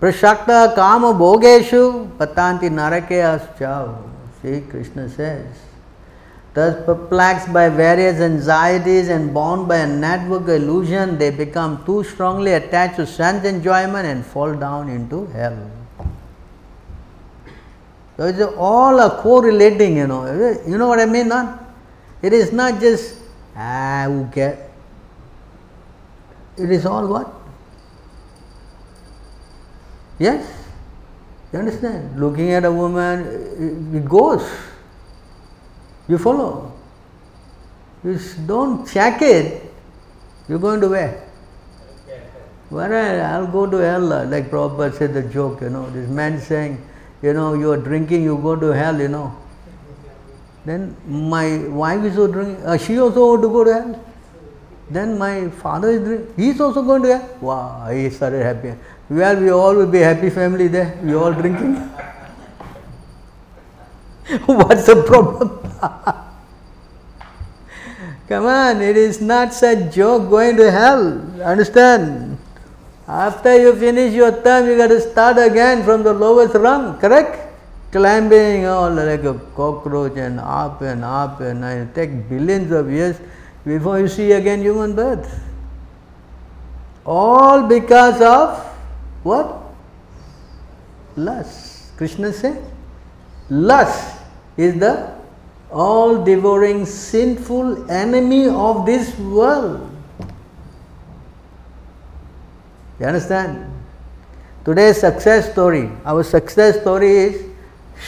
[0.00, 1.80] प्रशक्त काम भोगेशु
[2.20, 3.96] पतांति नरके अस्चाव
[4.40, 5.46] See, Krishna says,
[6.54, 12.04] thus perplexed by various anxieties and bound by a network of illusion, they become too
[12.04, 15.58] strongly attached to sense enjoyment and fall down into hell.
[18.17, 20.25] So it's all a correlating, you know.
[20.67, 21.27] You know what I mean?
[21.27, 21.63] Not,
[22.21, 23.17] it is not just
[23.55, 24.69] ah who care.
[26.57, 27.33] It is all what?
[30.19, 30.45] Yes?
[31.51, 32.19] You understand?
[32.19, 34.47] Looking at a woman, it goes.
[36.07, 36.73] You follow.
[38.03, 39.71] You don't check it,
[40.49, 41.29] you're going to where?
[42.69, 46.83] Where I'll go to hell, like Prabhupada said the joke, you know, this man saying,
[47.23, 49.33] you know, you are drinking, you go to hell, you know.
[50.65, 54.05] Then my wife is also drinking, uh, she also want to go to hell.
[54.89, 57.37] Then my father is drinking, he is also going to hell.
[57.39, 58.73] Wow, he started happy.
[59.09, 61.75] Well, we all will be happy family there, we all drinking.
[64.45, 65.59] What's the problem?
[68.27, 71.21] Come on, it is not such joke going to hell.
[71.41, 72.37] Understand?
[73.07, 77.51] After you finish your term, you got to start again from the lowest rung, correct?
[77.91, 83.17] Climbing all like a cockroach and up and up and it take billions of years
[83.65, 85.41] before you see again human birth.
[87.05, 88.57] All because of
[89.23, 89.61] what?
[91.15, 91.95] Lust.
[91.97, 92.63] Krishna said,
[93.49, 94.17] lust
[94.57, 95.13] is the
[95.71, 99.92] all devouring sinful enemy of this world.
[103.03, 103.69] You understand?
[104.63, 107.45] Today's success story, our success story is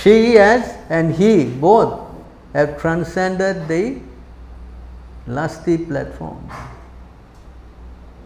[0.02, 2.00] she has and he both
[2.54, 4.00] have transcended the
[5.28, 6.50] lusty platform.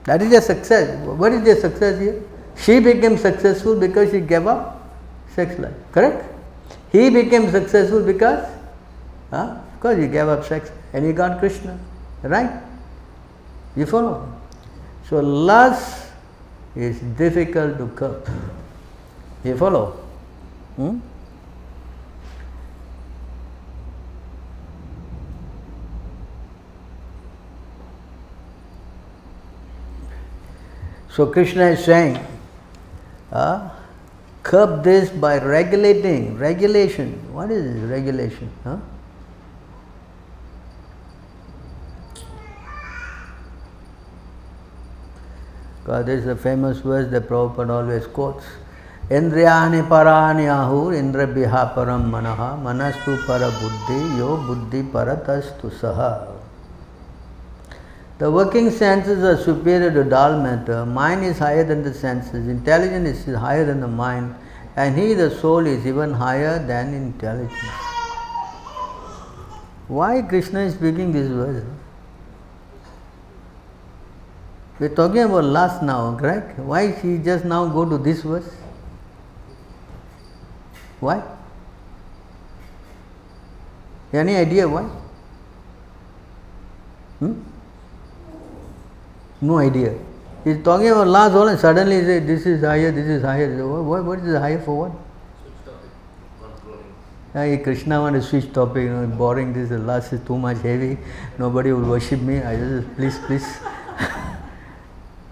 [0.04, 0.96] That is a success.
[1.08, 2.22] What is the success here?
[2.56, 4.80] She became successful because she gave up
[5.34, 5.74] sex life.
[5.92, 6.24] Correct?
[6.92, 8.48] He became successful because,
[9.32, 9.58] huh?
[9.74, 11.80] because he gave up sex and he got Krishna.
[12.22, 12.62] Right?
[13.76, 14.32] You follow?
[15.10, 16.09] So lust
[16.76, 18.30] is difficult to curb.
[19.44, 19.92] You follow?
[20.76, 21.00] Hmm?
[31.10, 32.18] So Krishna is saying,
[33.32, 33.70] uh,
[34.44, 37.34] curb this by regulating, regulation.
[37.34, 38.50] What is regulation?
[38.64, 38.78] Huh?
[45.90, 48.46] Uh, because there is a famous verse that Prabhupada always quotes.
[49.10, 56.28] Indriyani parani ahur indra biha param manaha manastu para buddhi yo buddhi paratastu saha.
[58.20, 60.86] The working senses are superior to dull matter.
[60.86, 62.48] Mind is higher than the senses.
[62.48, 64.36] Intelligence is higher than the mind.
[64.76, 67.54] And he, the soul, is even higher than intelligence.
[69.88, 71.64] Why Krishna is speaking this verse?
[74.80, 76.58] We are talking about last now, correct?
[76.58, 78.50] Why she just now go to this verse?
[81.02, 81.22] Why?
[84.14, 84.84] Any idea why?
[87.20, 87.34] Hmm?
[89.42, 89.94] No idea.
[90.46, 93.68] He's talking about last all and suddenly say this is higher, this is higher.
[93.68, 94.92] What, what is higher for what?
[97.36, 100.98] Yeah, Krishna want to switch topic, you know, boring, this last is too much heavy,
[101.38, 102.42] nobody will worship me.
[102.42, 103.60] I just please, please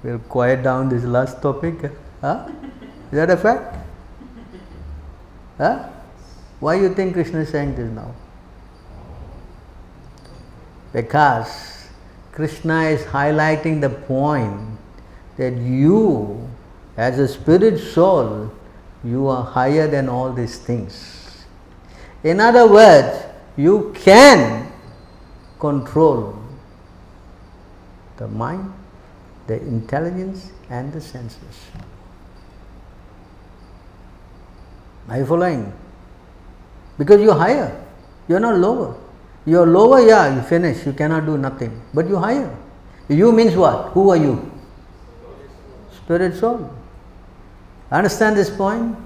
[0.08, 1.91] we'll quiet down this last topic.
[2.22, 2.47] Huh?
[3.12, 3.76] Is that a fact?
[5.58, 5.89] Huh?
[6.62, 8.16] Why you think Krishna is saying this now?
[10.93, 11.89] Because
[12.32, 14.80] Krishna is highlighting the point
[15.36, 16.47] that you,
[16.95, 18.51] as a spirit soul,
[19.03, 21.45] you are higher than all these things.
[22.24, 23.26] In other words,
[23.58, 24.72] you can
[25.60, 26.39] control
[28.16, 28.74] the mind,
[29.48, 31.72] the intelligence, and the senses.
[35.10, 35.72] Are you following?
[36.98, 37.72] Because you're higher,
[38.28, 38.95] you're not lower.
[39.45, 41.82] You're lower, yeah, you finish, you cannot do nothing.
[41.93, 42.54] But you're higher.
[43.08, 43.91] You means what?
[43.91, 44.52] Who are you?
[45.95, 46.70] Spirit soul.
[47.89, 48.98] Understand this point?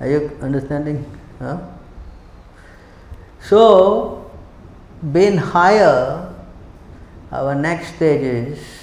[0.00, 1.04] Are you understanding?
[1.38, 1.60] Huh?
[3.40, 4.28] So,
[5.12, 6.34] being higher,
[7.30, 8.77] our next stage is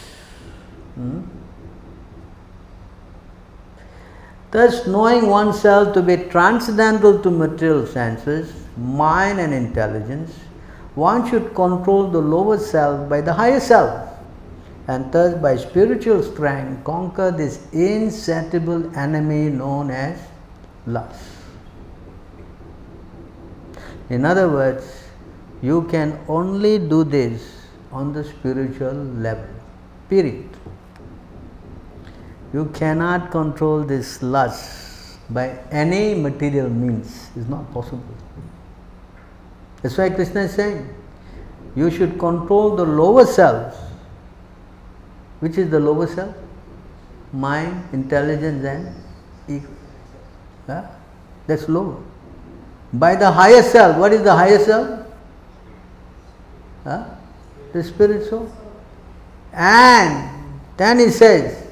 [4.51, 10.31] thus knowing oneself to be transcendental to material senses, mind and intelligence,
[10.95, 14.09] one should control the lower self by the higher self
[14.87, 20.19] and thus by spiritual strength conquer this insatiable enemy known as
[20.85, 21.31] lust.
[24.09, 25.03] In other words,
[25.61, 29.49] you can only do this on the spiritual level.
[30.09, 30.47] Period.
[32.55, 37.29] You cannot control this lust by any material means.
[37.35, 38.15] It's not possible.
[39.81, 40.87] That's why Krishna is saying
[41.75, 43.75] you should control the lower self.
[45.41, 46.33] Which is the lower self?
[47.33, 48.95] Mind, intelligence, and
[49.49, 49.67] ego.
[50.69, 50.87] Yeah?
[51.47, 52.01] That's lower.
[52.93, 55.05] By the higher self, what is the higher self?
[56.85, 57.03] Huh?
[57.73, 58.49] The spirit soul.
[59.51, 61.64] And then he says,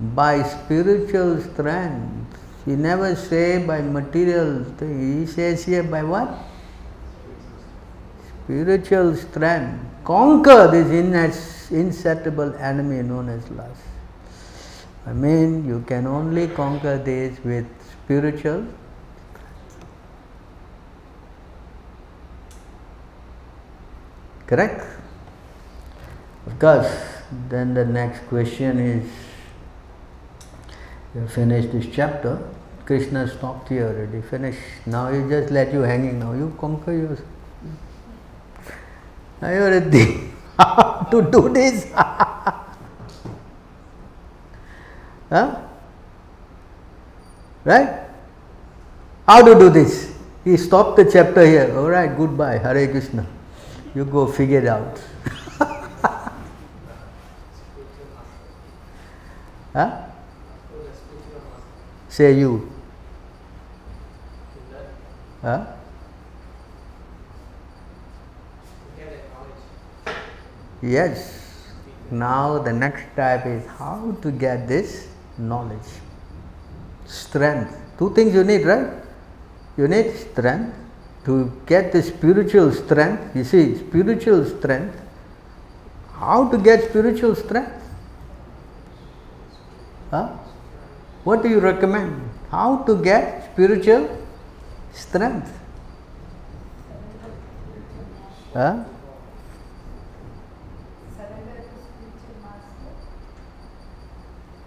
[0.00, 2.38] by spiritual strength.
[2.64, 5.20] He never say by material thing.
[5.20, 6.34] He says here by what?
[8.44, 9.84] Spiritual strength.
[10.04, 13.82] Conquer this insatiable enemy known as lust.
[15.06, 17.66] I mean, you can only conquer this with
[18.10, 18.66] spiritual
[24.50, 24.82] correct
[26.44, 26.90] of course
[27.48, 29.29] then the next question is
[31.14, 32.38] you finish this chapter
[32.84, 37.20] krishna stopped here already finished now he just let you hanging now you conquer yours
[39.40, 41.86] now you already how to do this?
[45.30, 45.62] Huh?
[47.64, 48.08] right?
[49.28, 50.12] How to do this?
[50.42, 51.72] He stopped the chapter here.
[51.78, 52.58] All right goodbye.
[52.58, 53.24] Hare krishna.
[53.94, 55.00] You go figure it out.
[59.72, 60.09] huh?
[62.10, 62.70] Say you.
[65.40, 65.64] Huh?
[70.82, 71.38] Yes.
[72.10, 75.08] Now the next step is how to get this
[75.38, 75.78] knowledge.
[77.06, 77.78] Strength.
[77.96, 78.90] Two things you need, right?
[79.76, 80.76] You need strength
[81.24, 85.00] to get the spiritual strength, you see, spiritual strength,
[86.14, 87.72] how to get spiritual strength?
[90.10, 90.39] Huh?
[91.24, 92.30] What do you recommend?
[92.50, 94.08] How to get spiritual
[94.92, 95.52] strength?
[98.54, 98.84] Huh?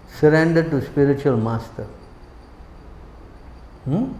[0.08, 1.86] Surrender to spiritual master.
[3.84, 4.12] Hmm?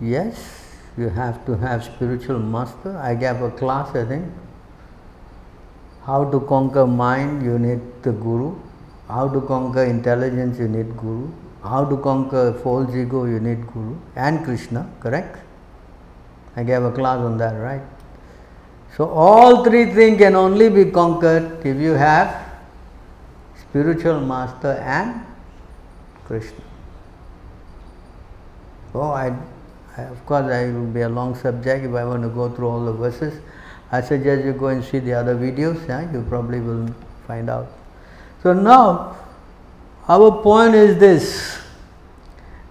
[0.00, 2.96] Yes, you have to have spiritual master.
[2.96, 4.32] I gave a class, I think.
[6.10, 8.56] How to conquer mind, you need the guru.
[9.06, 11.28] How to conquer intelligence, you need guru.
[11.62, 15.38] How to conquer false ego, you need guru and Krishna, correct?
[16.56, 17.82] I gave a class on that, right?
[18.96, 22.34] So all three things can only be conquered if you have
[23.60, 25.24] spiritual master and
[26.24, 26.64] Krishna.
[28.94, 29.36] Oh, I
[29.96, 32.84] of course, I will be a long subject if I want to go through all
[32.84, 33.40] the verses.
[33.92, 36.10] I suggest you go and see the other videos, yeah?
[36.12, 36.94] you probably will
[37.26, 37.66] find out.
[38.42, 39.16] So now,
[40.08, 41.60] our point is this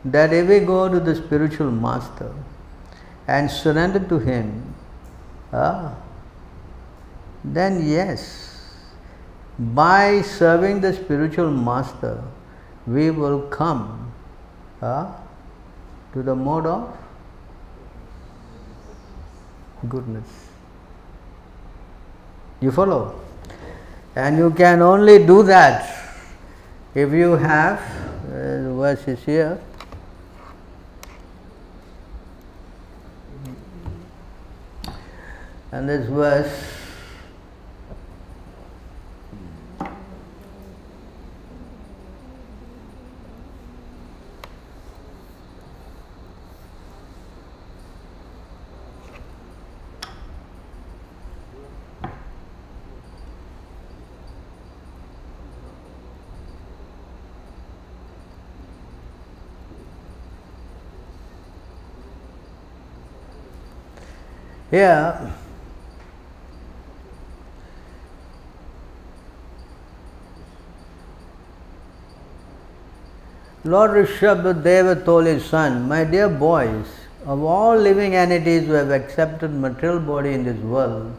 [0.05, 2.33] that if we go to the spiritual master
[3.27, 4.73] and surrender to him,
[5.51, 5.93] ah,
[7.43, 8.73] then yes,
[9.57, 12.23] by serving the spiritual master,
[12.87, 14.13] we will come
[14.81, 15.15] ah,
[16.13, 16.97] to the mode of
[19.87, 20.48] goodness.
[22.61, 23.19] You follow?
[24.15, 25.95] And you can only do that
[26.93, 27.79] if you have,
[28.25, 29.61] uh, verse is here.
[35.71, 36.78] And this verse
[64.71, 65.33] Here,
[73.63, 76.85] Lord Rishabhadeva told his son, My dear boys,
[77.25, 81.15] of all living entities who have accepted material body in this world,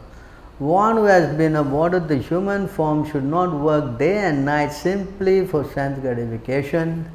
[0.58, 5.44] one who has been awarded the human form should not work day and night simply
[5.44, 7.10] for sense gratification,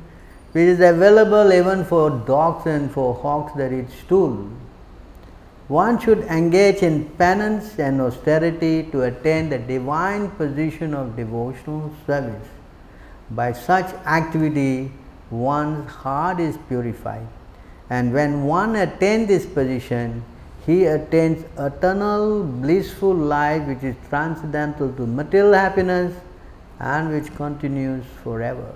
[0.51, 4.49] which is available even for dogs and for hawks that eat stool.
[5.67, 12.47] One should engage in penance and austerity to attain the divine position of devotional service.
[13.31, 14.91] By such activity,
[15.31, 17.27] one's heart is purified,
[17.89, 20.23] and when one attains this position,
[20.67, 26.15] he attains eternal blissful life which is transcendental to material happiness
[26.79, 28.71] and which continues forever.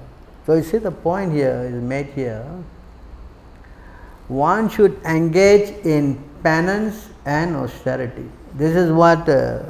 [0.48, 2.46] So, you see the point here is made here.
[4.28, 8.30] One should engage in penance and austerity.
[8.56, 9.64] This is what uh,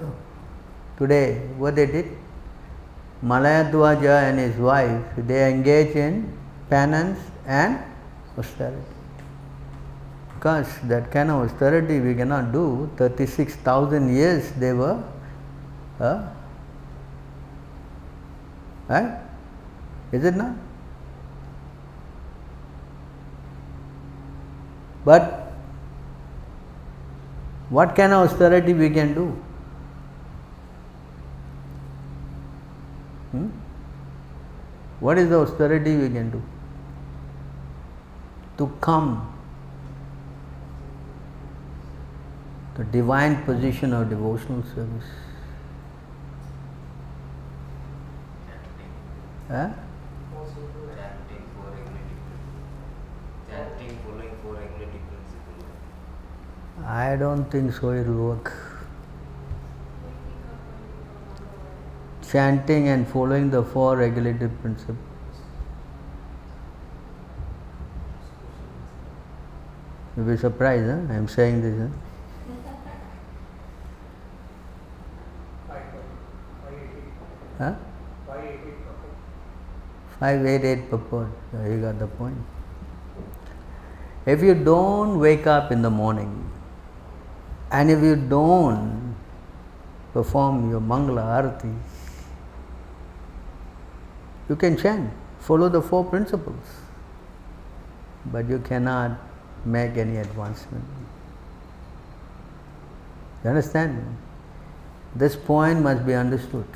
[0.98, 2.18] today what they did.
[3.24, 6.38] Malayadwaja and his wife they engage in
[6.70, 7.80] penance and
[8.38, 8.96] austerity.
[10.36, 12.90] Because that kind of austerity we cannot do.
[12.96, 15.04] 36,000 years they were.
[16.00, 16.30] Uh,
[18.88, 19.20] right?
[20.14, 20.56] Is it not?
[25.04, 25.39] But
[27.70, 29.26] what kind of austerity we can do?
[33.32, 33.48] Hmm?
[35.00, 36.42] What is the austerity we can do?
[38.58, 39.36] To come
[42.80, 45.10] the divine position of devotional service.
[49.50, 49.70] Huh?
[50.96, 52.64] Chanting four regulative principles.
[53.50, 55.66] Chanting following four regulative principles.
[56.90, 58.52] I don't think so it will work.
[62.32, 64.98] Chanting and following the four regulative principles.
[70.18, 71.14] You'll be surprised, huh?
[71.14, 71.92] I'm saying this.
[77.60, 77.76] Huh?
[77.76, 77.76] Huh?
[80.20, 81.28] 588 purport.
[81.54, 82.38] You got the point.
[84.26, 86.49] If you don't wake up in the morning
[87.72, 89.16] and if you don't
[90.14, 91.78] perform your Mangala Arati,
[94.50, 96.64] you can chant, follow the four principles,
[98.26, 99.20] but you cannot
[99.66, 100.84] make any advancement.
[103.44, 104.18] You understand?
[105.16, 106.68] This point must be understood.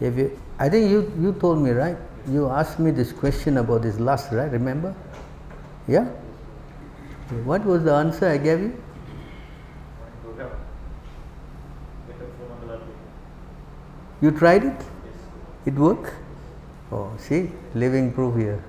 [0.00, 1.96] If you, I think you, you told me, right?
[2.28, 4.50] You asked me this question about this lust, right?
[4.50, 4.94] Remember?
[5.88, 6.08] Yeah?
[7.44, 8.82] What was the answer I gave you?
[14.22, 14.80] You tried it?
[15.66, 16.12] It worked?
[16.92, 18.62] Oh, see, living proof here.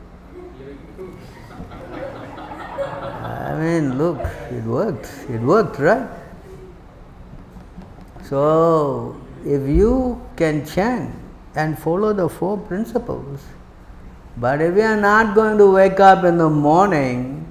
[3.22, 5.08] I mean, look, it worked.
[5.30, 6.10] It worked, right?
[8.24, 11.14] So, if you can chant
[11.54, 13.40] and follow the four principles,
[14.38, 17.46] but if you are not going to wake up in the morning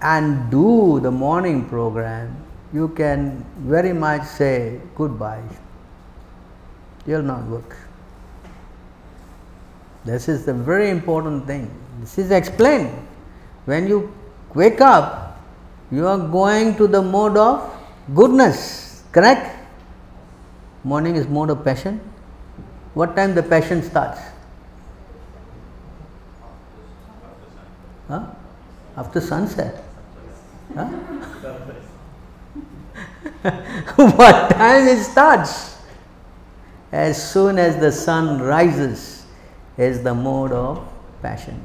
[0.00, 2.36] and do the morning program,
[2.72, 5.42] you can very much say goodbye.
[7.08, 7.76] It will not work.
[10.04, 11.70] This is the very important thing.
[12.00, 12.90] This is explained.
[13.64, 14.12] When you
[14.54, 15.40] wake up,
[15.90, 17.74] you are going to the mode of
[18.14, 19.56] goodness, correct?
[20.84, 21.98] Morning is mode of passion.
[22.92, 24.20] What time the passion starts?
[28.08, 28.26] Huh?
[28.98, 29.82] After sunset.
[30.74, 30.84] Huh?
[33.96, 35.77] what time it starts?
[36.92, 39.24] As soon as the sun rises
[39.76, 40.86] is the mode of
[41.22, 41.60] passion.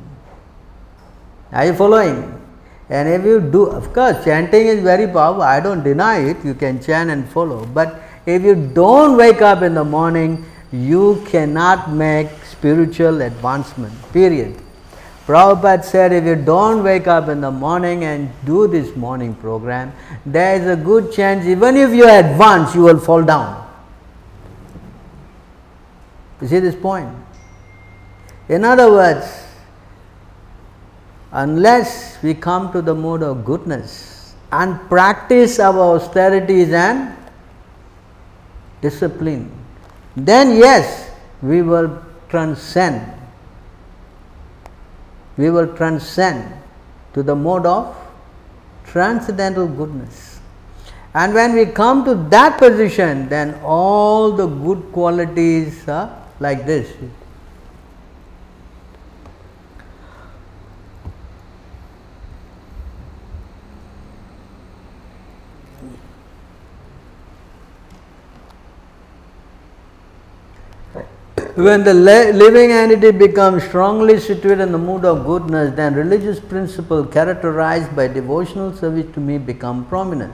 [1.52, 2.40] Are you following?
[2.90, 5.42] And if you do, of course, chanting is very powerful.
[5.42, 6.44] I don't deny it.
[6.44, 7.66] You can chant and follow.
[7.66, 13.94] But if you don't wake up in the morning, you cannot make spiritual advancement.
[14.12, 14.60] Period.
[15.26, 19.94] Prabhupada said if you don't wake up in the morning and do this morning program,
[20.26, 23.63] there is a good chance even if you advance, you will fall down.
[26.44, 27.08] You see this point?
[28.50, 29.26] In other words,
[31.32, 37.16] unless we come to the mode of goodness and practice our austerities and
[38.82, 39.50] discipline,
[40.18, 43.10] then yes, we will transcend.
[45.38, 46.62] We will transcend
[47.14, 47.96] to the mode of
[48.84, 50.42] transcendental goodness.
[51.14, 56.92] And when we come to that position, then all the good qualities are like this.
[71.56, 77.06] When the living entity becomes strongly situated in the mood of goodness, then religious principle
[77.06, 80.34] characterized by devotional service to me become prominent.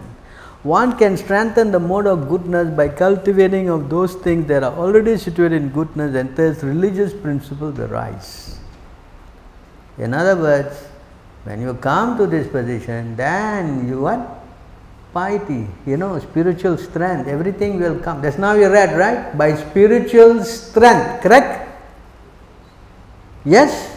[0.63, 5.17] One can strengthen the mode of goodness by cultivating of those things that are already
[5.17, 8.59] situated in goodness and thus religious principles arise.
[9.97, 10.75] In other words,
[11.45, 14.19] when you come to this position, then you what?
[15.13, 18.21] Piety, you know, spiritual strength, everything will come.
[18.21, 19.35] That's now you read, right?
[19.37, 21.67] By spiritual strength, correct?
[23.45, 23.88] Yes?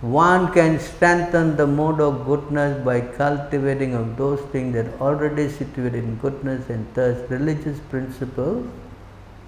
[0.00, 6.04] One can strengthen the mode of goodness by cultivating of those things that already situated
[6.04, 8.66] in goodness and thus religious principles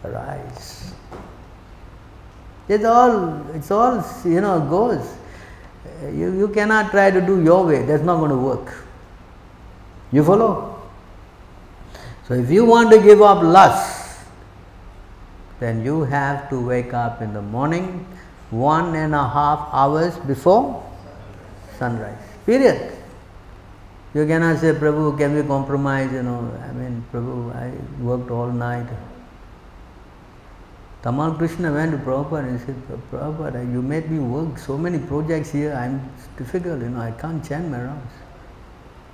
[0.05, 0.93] arise.
[2.69, 5.15] It's all, it's all, you know, goes.
[6.03, 8.75] You, you cannot try to do your way, that's not going to work.
[10.11, 10.83] You follow?
[12.29, 14.21] So, if you want to give up lust,
[15.61, 18.07] then you have to wake up in the morning
[18.53, 20.85] one and a half hours before
[21.79, 22.19] sunrise.
[22.47, 22.93] Period.
[24.15, 26.13] You cannot say, Prabhu, can we compromise?
[26.13, 27.73] You know, I mean, Prabhu, I
[28.03, 28.87] worked all night.
[31.03, 32.77] Tamal Krishna went to Prabhupada and said,
[33.11, 36.01] Prabhupada, you made me work so many projects here, I'm
[36.37, 38.13] difficult, you know, I can't chant my rounds.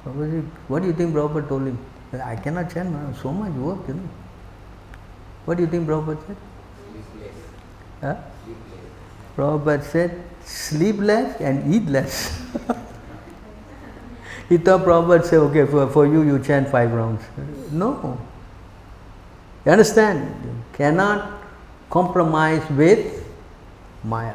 [0.05, 1.79] Prabhupada said, what do you think Prabhupada told him?
[2.13, 4.09] I cannot chant my rounds, so much work, you know.
[5.47, 6.37] What do you think Prabhupada said?
[8.03, 8.17] Huh?
[9.39, 12.43] Prabhupada said, sleep less and eat less.
[14.49, 17.23] he thought Prabhupada said, okay, for, for you, you chant five rounds.
[17.71, 18.19] No.
[19.65, 20.35] You understand?
[20.45, 21.41] You cannot
[21.89, 23.25] compromise with
[24.03, 24.35] Maya.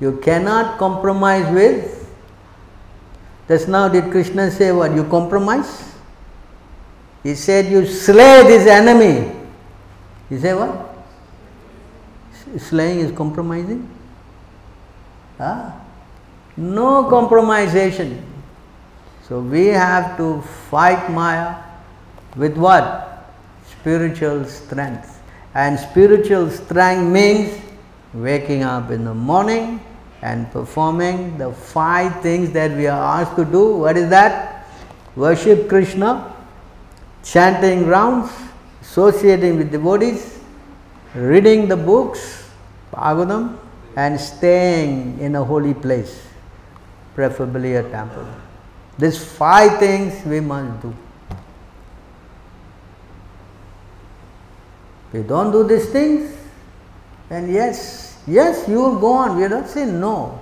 [0.00, 2.06] You cannot compromise with.
[3.48, 4.94] Just now, did Krishna say what?
[4.94, 5.94] You compromise?
[7.22, 9.34] He said, You slay this enemy.
[10.28, 10.93] He said what?
[12.58, 13.88] Slaying is compromising?
[15.38, 15.80] Ah,
[16.56, 18.22] no compromisation.
[19.28, 21.56] So we have to fight Maya
[22.36, 23.32] with what?
[23.66, 25.22] Spiritual strength.
[25.54, 27.60] And spiritual strength means
[28.12, 29.80] waking up in the morning
[30.22, 33.76] and performing the five things that we are asked to do.
[33.76, 34.66] What is that?
[35.16, 36.34] Worship Krishna,
[37.22, 38.30] chanting rounds,
[38.82, 40.40] associating with devotees,
[41.14, 42.43] reading the books,
[42.94, 43.58] Bhagavatam,
[43.96, 46.26] and staying in a holy place,
[47.14, 48.26] preferably a temple.
[48.98, 50.94] These five things we must do.
[55.08, 56.32] If you don't do these things,
[57.28, 59.36] then yes, yes, you will go on.
[59.36, 60.40] We not saying no.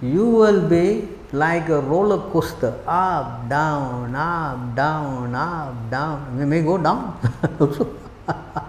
[0.00, 6.38] You will be like a roller coaster, up, down, up, down, up, down.
[6.38, 7.18] We may go down
[7.60, 7.94] also.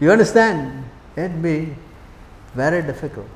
[0.00, 0.77] you understand?
[1.18, 1.74] It'd be
[2.54, 3.26] very difficult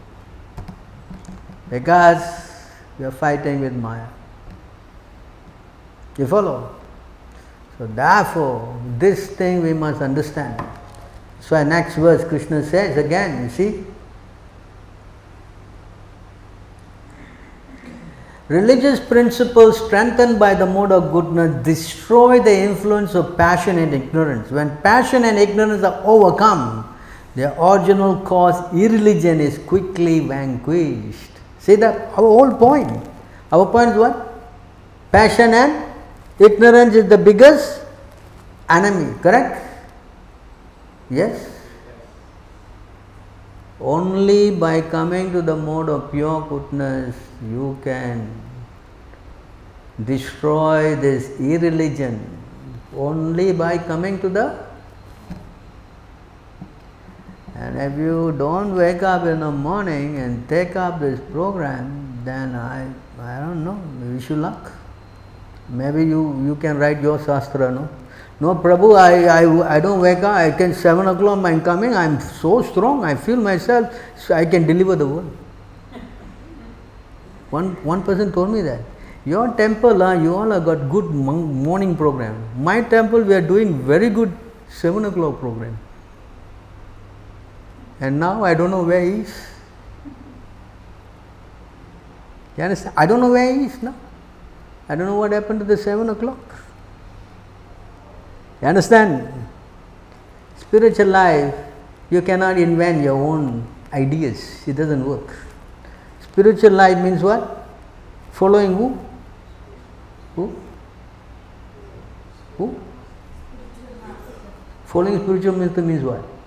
[1.69, 2.23] because
[2.97, 4.07] we are fighting with Maya.
[6.17, 6.77] You follow?
[7.79, 10.63] So, therefore, this thing we must understand.
[11.41, 13.85] So, next verse Krishna says again, you see,
[18.47, 24.51] Religious principles strengthened by the mode of goodness destroy the influence of passion and ignorance.
[24.51, 26.92] When passion and ignorance are overcome,
[27.35, 31.31] the original cause, irreligion, is quickly vanquished.
[31.59, 32.11] See that?
[32.13, 33.09] Our whole point.
[33.51, 34.29] Our point is what?
[35.11, 35.85] Passion and
[36.39, 37.83] ignorance is the biggest
[38.69, 39.67] enemy, correct?
[41.11, 41.49] Yes?
[43.81, 48.31] Only by coming to the mode of pure goodness you can
[50.05, 52.21] destroy this irreligion.
[52.97, 54.72] Only by coming to the
[57.55, 62.55] and if you don't wake up in the morning and take up this program, then
[62.55, 62.89] I
[63.23, 63.79] I don't know,
[64.15, 64.73] wish you luck.
[65.69, 67.89] Maybe you, you can write your Shastra, no?
[68.41, 72.21] No, Prabhu, I, I, I don't wake up, I can 7 o'clock I'm coming, I'm
[72.21, 75.37] so strong, I feel myself, so I can deliver the world.
[77.51, 78.81] One, one person told me that.
[79.25, 82.43] Your temple, uh, you all have got good morning program.
[82.61, 84.37] My temple, we are doing very good
[84.69, 85.79] 7 o'clock program.
[88.03, 89.47] And now I don't know where he is.
[92.57, 92.95] You understand?
[92.99, 93.95] I don't know where he is now.
[94.89, 96.37] I don't know what happened to the 7 o'clock.
[98.61, 99.47] You understand?
[100.57, 101.55] Spiritual life,
[102.11, 105.37] you cannot invent your own ideas, it doesn't work.
[106.23, 107.69] Spiritual life means what?
[108.33, 108.99] Following who?
[110.35, 110.57] Who?
[112.59, 112.81] Who?
[114.87, 116.42] Following spiritual master means what?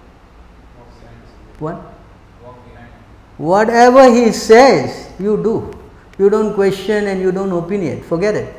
[1.59, 1.75] What?
[3.37, 5.71] Whatever he says, you do.
[6.17, 8.01] You don't question and you don't opinion.
[8.03, 8.55] Forget it.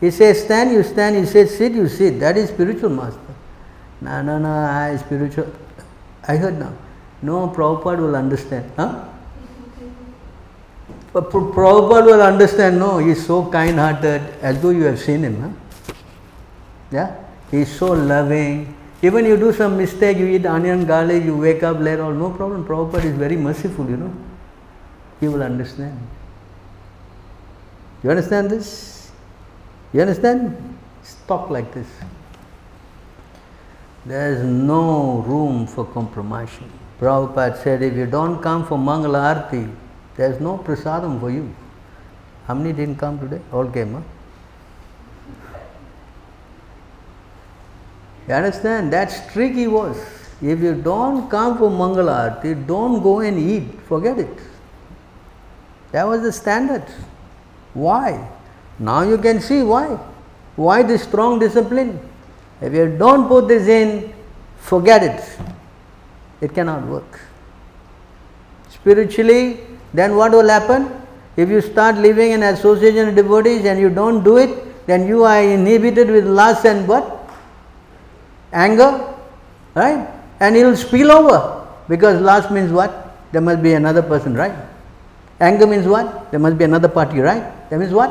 [0.00, 1.16] He says stand, you stand.
[1.16, 2.20] He says sit, you sit.
[2.20, 3.20] That is spiritual master.
[4.00, 5.52] No, no, no, I spiritual.
[6.26, 6.72] I heard now.
[7.22, 8.70] No, Prabhupada will understand.
[8.76, 9.04] Huh?
[11.12, 12.78] But Pra- Prabhupada will understand.
[12.78, 15.40] No, he is so kind hearted, as though you have seen him.
[15.40, 15.94] Huh?
[16.90, 17.16] Yeah?
[17.50, 18.75] He is so loving.
[19.02, 22.30] Even you do some mistake, you eat onion, garlic, you wake up late, all no
[22.30, 22.64] problem.
[22.64, 24.12] Prabhupada is very merciful, you know.
[25.20, 25.98] He will understand.
[28.02, 29.10] You understand this?
[29.92, 30.56] You understand?
[31.26, 31.86] Talk like this.
[34.06, 36.50] There is no room for compromise.
[37.00, 39.68] Prabhupada said, if you don't come for Mangala Arti,
[40.16, 41.54] there is no prasadam for you.
[42.46, 43.40] How many didn't come today?
[43.52, 44.00] All came, huh?
[48.28, 48.92] You understand?
[48.92, 49.96] That strict he was.
[50.42, 53.80] If you don't come for Mangala Arti, don't go and eat.
[53.88, 54.38] Forget it.
[55.92, 56.84] That was the standard.
[57.72, 58.28] Why?
[58.78, 59.98] Now you can see why.
[60.56, 62.00] Why this strong discipline?
[62.60, 64.12] If you don't put this in,
[64.58, 65.38] forget it.
[66.40, 67.20] It cannot work.
[68.68, 69.60] Spiritually,
[69.94, 70.90] then what will happen?
[71.36, 75.24] If you start living in association of devotees and you don't do it, then you
[75.24, 77.15] are inhibited with lust and what?
[78.56, 79.14] Anger,
[79.74, 80.08] right?
[80.40, 82.90] And it will spill over because lust means what?
[83.32, 84.54] There must be another person, right?
[85.40, 86.30] Anger means what?
[86.30, 87.44] There must be another party, right?
[87.68, 88.10] That means what?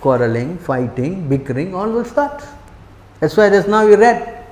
[0.00, 2.42] Quarreling, fighting, bickering, all will start.
[3.20, 4.44] That's why just now we read.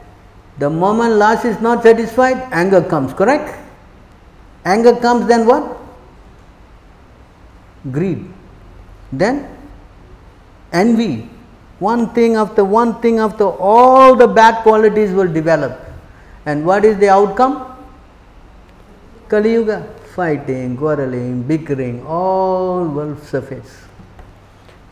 [0.59, 3.59] The moment lust is not satisfied, anger comes, correct?
[4.65, 5.79] Anger comes, then what?
[7.91, 8.31] Greed.
[9.13, 9.49] Then
[10.73, 11.31] envy.
[11.85, 15.81] One thing after one thing after all the bad qualities will develop.
[16.47, 17.55] And what is the outcome?
[19.29, 19.79] Kali Yuga.
[20.15, 23.73] Fighting, quarreling, bickering, all will surface.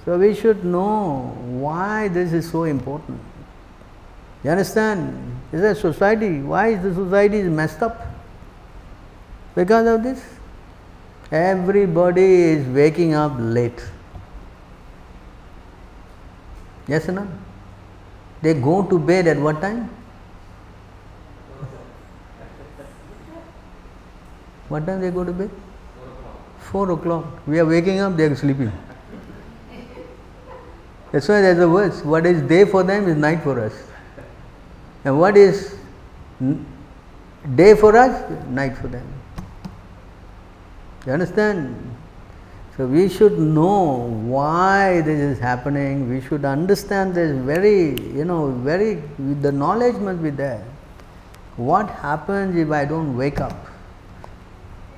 [0.04, 3.20] So we should know why this is so important.
[4.42, 5.36] You understand?
[5.52, 6.40] Is a society.
[6.40, 8.04] Why is the society is messed up?
[9.54, 10.24] Because of this.
[11.30, 13.80] Everybody is waking up late.
[16.88, 17.28] Yes or no?
[18.42, 19.88] They go to bed at what time?
[24.68, 25.50] What time they go to bed?
[26.58, 27.26] Four o'clock.
[27.46, 28.72] We are waking up, they are sleeping.
[31.12, 32.02] That's why there's a verse.
[32.02, 33.74] What is day for them is night for us.
[35.04, 35.76] And what is
[37.54, 38.30] day for us?
[38.48, 39.06] Night for them.
[41.06, 41.91] You understand?
[42.76, 46.08] So we should know why this is happening.
[46.08, 50.64] We should understand this very, you know, very, the knowledge must be there.
[51.56, 53.66] What happens if I don't wake up?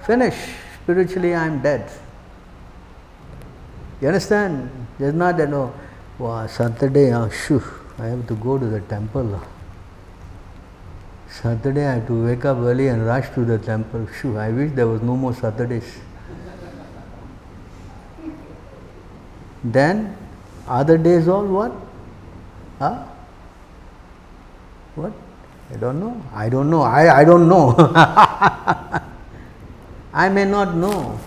[0.06, 0.36] Finish.
[0.84, 1.90] Spiritually, I am dead.
[4.00, 4.70] You understand?
[4.98, 5.74] There's not that, oh,
[6.18, 7.62] wow, Saturday, oh, shoo,
[7.98, 9.40] I have to go to the temple.
[11.28, 14.06] Saturday, I have to wake up early and rush to the temple.
[14.20, 16.00] Shoo, I wish there was no more Saturdays.
[19.64, 20.14] Then,
[20.68, 21.72] other days all what?
[22.78, 23.04] Huh?
[24.94, 25.12] What?
[25.72, 26.22] I don't know.
[26.34, 26.82] I don't know.
[26.82, 27.74] I, I don't know.
[30.12, 31.18] I may not know.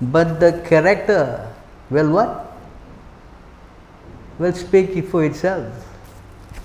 [0.00, 1.50] But the character
[1.90, 2.52] will what?
[4.38, 5.72] Will speak for itself.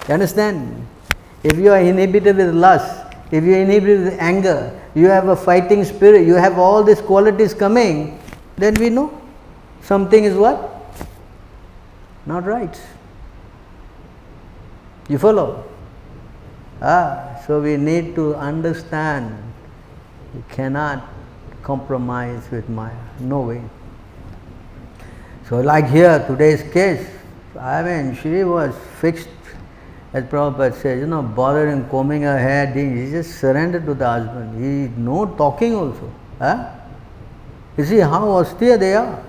[0.07, 0.85] You understand?
[1.43, 5.35] If you are inhibited with lust, if you are inhibited with anger, you have a
[5.35, 8.19] fighting spirit, you have all these qualities coming,
[8.57, 9.19] then we know
[9.81, 10.72] something is what?
[12.25, 12.79] Not right.
[15.09, 15.65] You follow?
[16.81, 19.35] Ah, so we need to understand
[20.33, 21.07] you cannot
[21.61, 22.91] compromise with Maya.
[23.19, 23.61] No way.
[25.47, 27.05] So, like here, today's case,
[27.59, 29.29] I mean, she was fixed,
[30.13, 34.57] as Prabhupada says, you know, bothering combing her hair, he just surrendered to the husband.
[34.57, 36.11] He no talking also.
[36.39, 36.69] Huh?
[37.77, 39.23] You see how austere they are.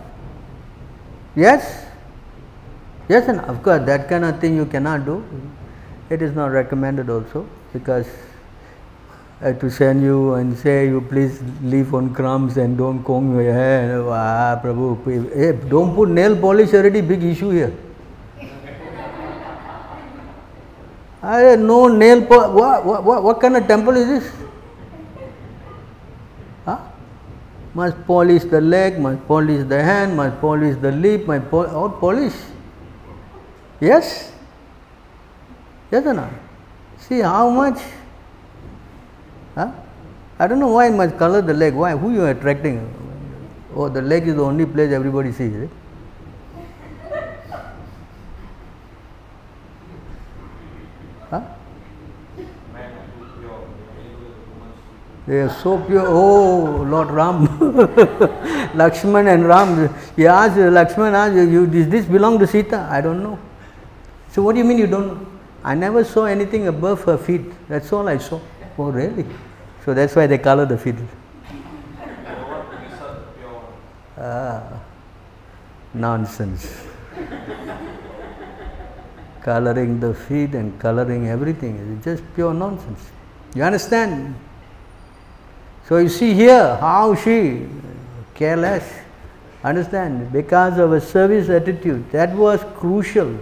[1.34, 1.84] Yes?
[3.09, 5.22] Yes, and of course, that kind of thing you cannot do.
[6.09, 8.07] It is not recommended also because
[9.42, 13.52] uh, to send you and say you please leave on crumbs and don't comb your
[13.52, 14.02] hair.
[14.09, 17.74] Ah, Prabhu, hey, don't put nail polish already big issue here.
[21.22, 22.55] I no nail polish.
[22.55, 24.32] What, what, what, what kind of temple is this?
[26.64, 26.78] Huh?
[27.74, 32.32] Must polish the leg, must polish the hand, must polish the lip, must all polish.
[33.85, 34.32] Yes?
[35.91, 36.32] Yes or not?
[36.97, 37.80] See how much?
[39.55, 39.72] Huh?
[40.39, 41.74] I don't know why must color the leg.
[41.74, 41.93] Why?
[41.93, 42.80] Who you are attracting?
[43.76, 45.55] Oh, the leg is the only place everybody sees.
[45.55, 45.66] Eh?
[55.26, 56.07] They are so pure.
[56.07, 57.47] Oh, Lord Ram,
[58.80, 59.89] Lakshman and Ram.
[60.16, 62.87] He asked Lakshman, asked, you, does this belong to Sita?
[62.91, 63.39] I don't know.
[64.35, 65.28] So what do you mean you don't?
[65.62, 67.43] I never saw anything above her feet.
[67.68, 68.41] That's all I saw.
[68.76, 69.24] Oh, really?
[69.85, 70.97] So that's why they color the feet.
[74.18, 74.80] Ah,
[75.95, 76.85] nonsense.
[79.41, 83.11] coloring the feet and coloring everything is just pure nonsense.
[83.55, 84.35] You understand?
[85.87, 87.68] So you see here how she
[88.35, 88.91] careless.
[89.62, 90.32] Understand?
[90.32, 93.39] Because of a service attitude, that was crucial.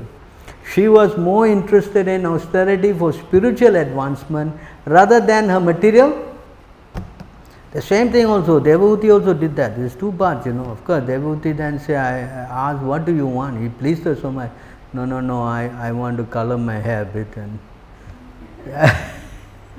[0.70, 4.54] She was more interested in austerity for spiritual advancement
[4.84, 6.28] rather than her material.
[7.72, 9.76] The same thing also, Devahuti also did that.
[9.76, 10.64] There's two parts, you know.
[10.64, 13.62] Of course, Devahuti then say, I asked, what do you want?
[13.62, 14.50] He pleased her so much.
[14.92, 17.58] No, no, no, I, I want to color my hair a bit and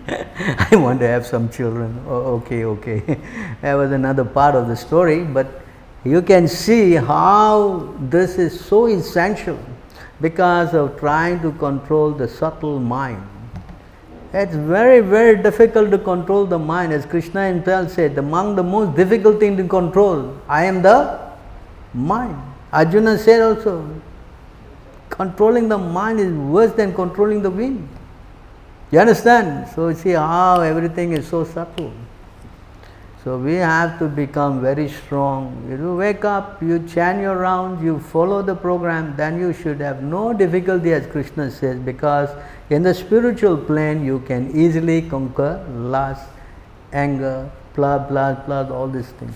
[0.07, 2.03] I want to have some children.
[2.07, 2.99] Oh, okay, okay.
[3.61, 5.61] that was another part of the story, but
[6.03, 9.57] you can see how this is so essential
[10.23, 13.21] because of trying to control the subtle mind.
[14.33, 16.93] It's very, very difficult to control the mind.
[16.93, 21.19] As Krishna himself said, among the most difficult thing to control, I am the
[21.93, 22.41] mind.
[22.71, 23.73] Arjuna said also,
[25.09, 27.87] controlling the mind is worse than controlling the wind.
[28.91, 29.67] You understand?
[29.75, 31.91] So you see how everything is so subtle.
[33.23, 35.65] So we have to become very strong.
[35.69, 40.03] You wake up, you chant your rounds, you follow the program, then you should have
[40.03, 42.29] no difficulty as Krishna says because
[42.69, 46.27] in the spiritual plane you can easily conquer lust,
[46.91, 49.35] anger, blah, blah, blah, all these things.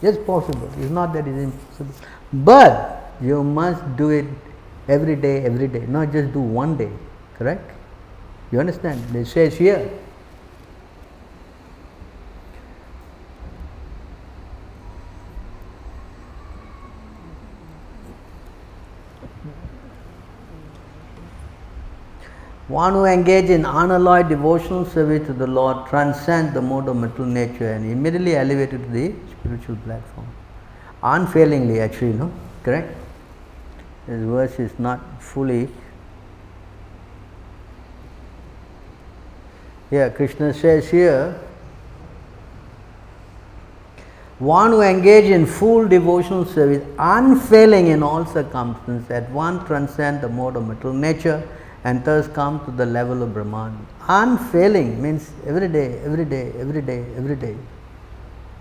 [0.00, 0.70] It's possible.
[0.78, 1.94] It's not that it's impossible.
[2.32, 4.26] But you must do it
[4.86, 6.90] every day, every day, not just do one day.
[7.36, 7.68] Correct?
[8.52, 9.16] You understand?
[9.16, 9.90] It says here.
[22.72, 27.30] One who engages in unalloyed devotional service to the Lord transcends the mode of material
[27.30, 30.26] nature and immediately elevated to the spiritual platform.
[31.02, 32.32] Unfailingly, actually, no?
[32.62, 32.96] Correct?
[34.06, 35.68] This verse is not fully.
[39.90, 41.38] Yeah, Krishna says here,
[44.38, 50.28] one who engages in full devotional service, unfailing in all circumstances, at once transcend the
[50.30, 51.46] mode of material nature
[51.84, 53.86] and thus come to the level of Brahman.
[54.08, 57.56] Unfailing means every day, every day, every day, every day.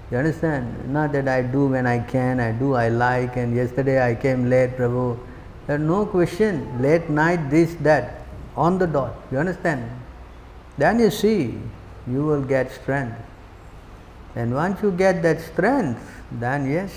[0.09, 0.91] You understand?
[0.91, 4.49] Not that I do when I can, I do I like, and yesterday I came
[4.49, 5.17] late, Prabhu.
[5.67, 6.82] There's no question.
[6.82, 8.26] Late night, this, that,
[8.57, 9.15] on the dot.
[9.32, 9.89] You understand?
[10.78, 11.57] Then you see,
[12.07, 13.15] you will get strength.
[14.36, 16.01] And once you get that strength,
[16.32, 16.91] then yes,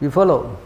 [0.00, 0.58] you follow.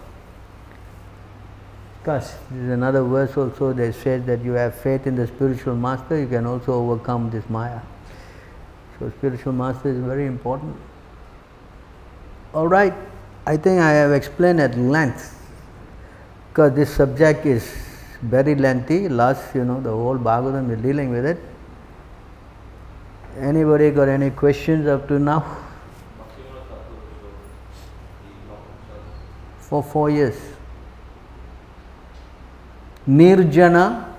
[2.06, 5.74] Because there is another verse also that says that you have faith in the spiritual
[5.74, 7.80] master, you can also overcome this Maya.
[8.96, 10.76] So, spiritual master is very important.
[12.54, 12.94] All right,
[13.44, 15.36] I think I have explained at length
[16.50, 17.74] because this subject is
[18.22, 19.08] very lengthy.
[19.08, 21.38] Last, you know, the whole Bhagavatam is dealing with it.
[23.36, 25.44] Anybody got any questions up to now?
[29.58, 30.55] For four years.
[33.08, 34.14] Nirjana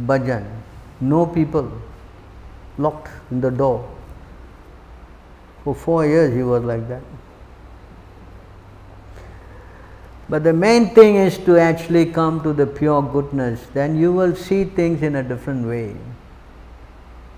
[0.00, 0.44] Bhajan.
[1.00, 1.70] No people.
[2.78, 3.88] Locked in the door.
[5.64, 7.02] For four years he was like that.
[10.28, 13.66] But the main thing is to actually come to the pure goodness.
[13.74, 15.96] Then you will see things in a different way.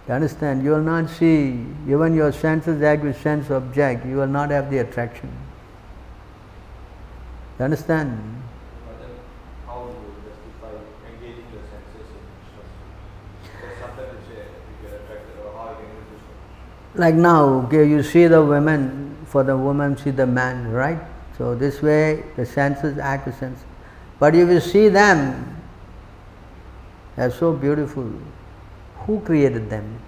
[0.08, 0.62] You understand?
[0.62, 4.68] You will not see, even your senses act with sense object, you will not have
[4.70, 5.30] the attraction.
[7.58, 8.18] You understand?
[8.84, 9.14] But then
[9.64, 10.74] how do you justify
[11.08, 12.68] engaging the senses in Krishna's
[13.56, 16.24] Because sometimes you say you get attracted or how you can use this
[16.94, 20.98] Like now, okay, you see the women, for the woman see the man, right?
[21.38, 23.64] So this way the senses act with sense.
[24.18, 25.56] But if you see them,
[27.16, 28.10] they are so beautiful.
[29.06, 29.98] Who created them?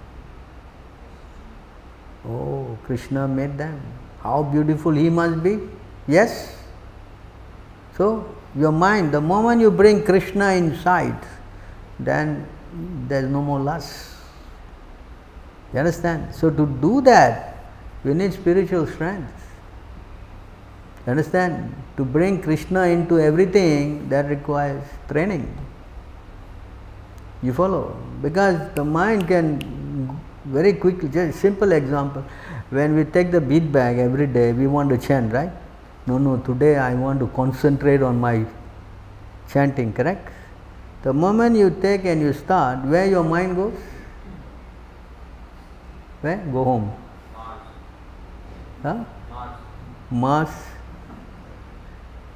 [2.27, 3.81] Oh, Krishna made them.
[4.23, 5.61] How beautiful he must be?
[6.07, 6.57] Yes?
[7.97, 11.19] So, your mind, the moment you bring Krishna inside,
[11.99, 12.47] then
[13.09, 14.14] there is no more lust.
[15.75, 16.33] You understand?
[16.33, 17.57] So, to do that,
[18.05, 19.33] we need spiritual strength.
[21.05, 21.75] You understand?
[21.97, 25.53] To bring Krishna into everything, that requires training.
[27.43, 27.97] You follow?
[28.23, 32.25] Because the mind can very quickly, just simple example.
[32.71, 35.51] When we take the bead bag every day, we want to chant, right?
[36.07, 38.47] No, no, today I want to concentrate on my
[39.51, 40.31] chanting, correct?
[41.03, 43.75] The moment you take and you start, where your mind goes?
[46.25, 46.39] Where?
[46.39, 46.93] Go home.
[47.35, 47.61] Mars.
[48.83, 49.05] Huh?
[49.31, 49.59] Mars.
[50.11, 50.49] Mars.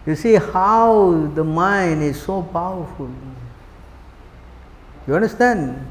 [0.05, 3.11] You see how the mind is so powerful.
[5.07, 5.91] You understand?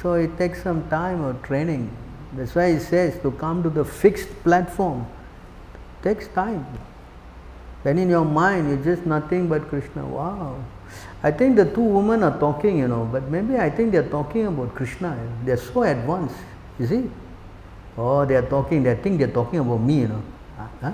[0.00, 1.94] So it takes some time or training.
[2.32, 5.06] That's why he says to come to the fixed platform
[6.02, 6.66] takes time.
[7.82, 10.06] Then in your mind you're just nothing but Krishna.
[10.06, 10.64] Wow.
[11.24, 14.46] I think the two women are talking, you know, but maybe I think they're talking
[14.46, 15.16] about Krishna.
[15.42, 16.36] They're so advanced.
[16.78, 17.10] You see?
[17.96, 20.22] Oh, they're talking, they think they're talking about me, you know.
[20.82, 20.92] Huh?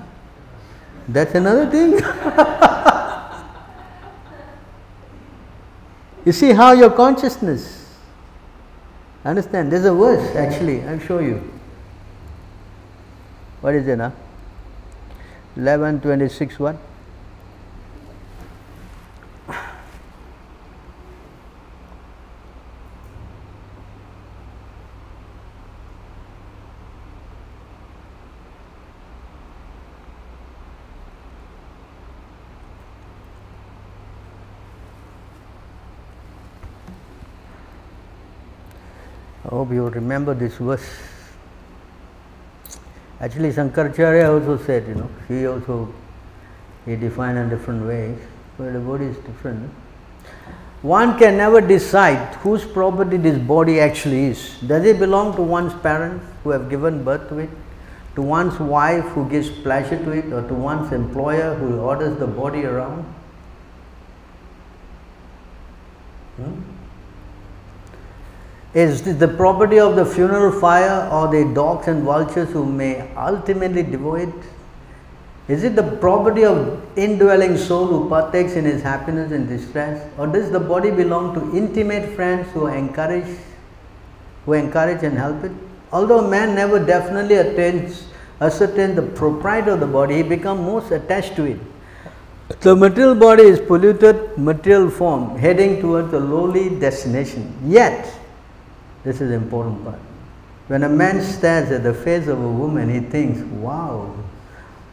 [1.09, 1.91] That's another thing.
[6.25, 7.93] you see how your consciousness.
[9.25, 9.69] Understand?
[9.69, 11.43] There's a verse actually, I'll show you.
[13.59, 14.13] What is it now?
[15.55, 16.77] 1126 what?
[39.51, 40.89] Hope you remember this verse.
[43.19, 45.93] Actually, Shankaracharya also said, you know, he also
[46.85, 48.17] he defined in different ways,
[48.57, 49.69] but the body is different.
[50.81, 54.57] One can never decide whose property this body actually is.
[54.65, 57.49] Does it belong to one's parents who have given birth to it,
[58.15, 62.25] to one's wife who gives pleasure to it, or to one's employer who orders the
[62.25, 63.03] body around?
[66.37, 66.70] Hmm?
[68.73, 73.83] Is the property of the funeral fire or the dogs and vultures who may ultimately
[73.83, 74.33] devour it?
[75.49, 80.07] Is it the property of indwelling soul who partakes in his happiness and distress?
[80.17, 83.37] Or does the body belong to intimate friends who encourage
[84.45, 85.51] who encourage and help it?
[85.91, 88.07] Although man never definitely attains
[88.39, 91.59] ascertain the proprietor of the body, he becomes most attached to it.
[92.61, 97.53] The material body is polluted material form, heading towards a lowly destination.
[97.65, 98.20] Yet
[99.03, 99.99] this is the important part.
[100.67, 104.15] When a man stares at the face of a woman, he thinks, wow,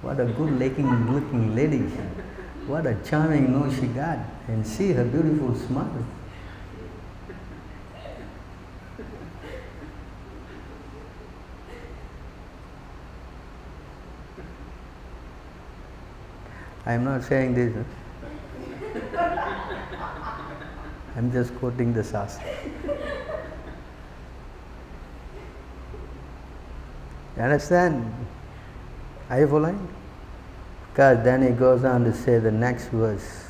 [0.03, 1.79] what a good looking, looking lady.
[2.67, 4.19] What a charming nose she got.
[4.49, 6.05] And see her beautiful smile.
[16.85, 17.85] I am not saying this.
[21.15, 22.47] I am just quoting the Shastra.
[27.39, 28.13] You understand?
[29.31, 29.89] Are you following?
[30.91, 33.45] Because then he goes on to say the next verse.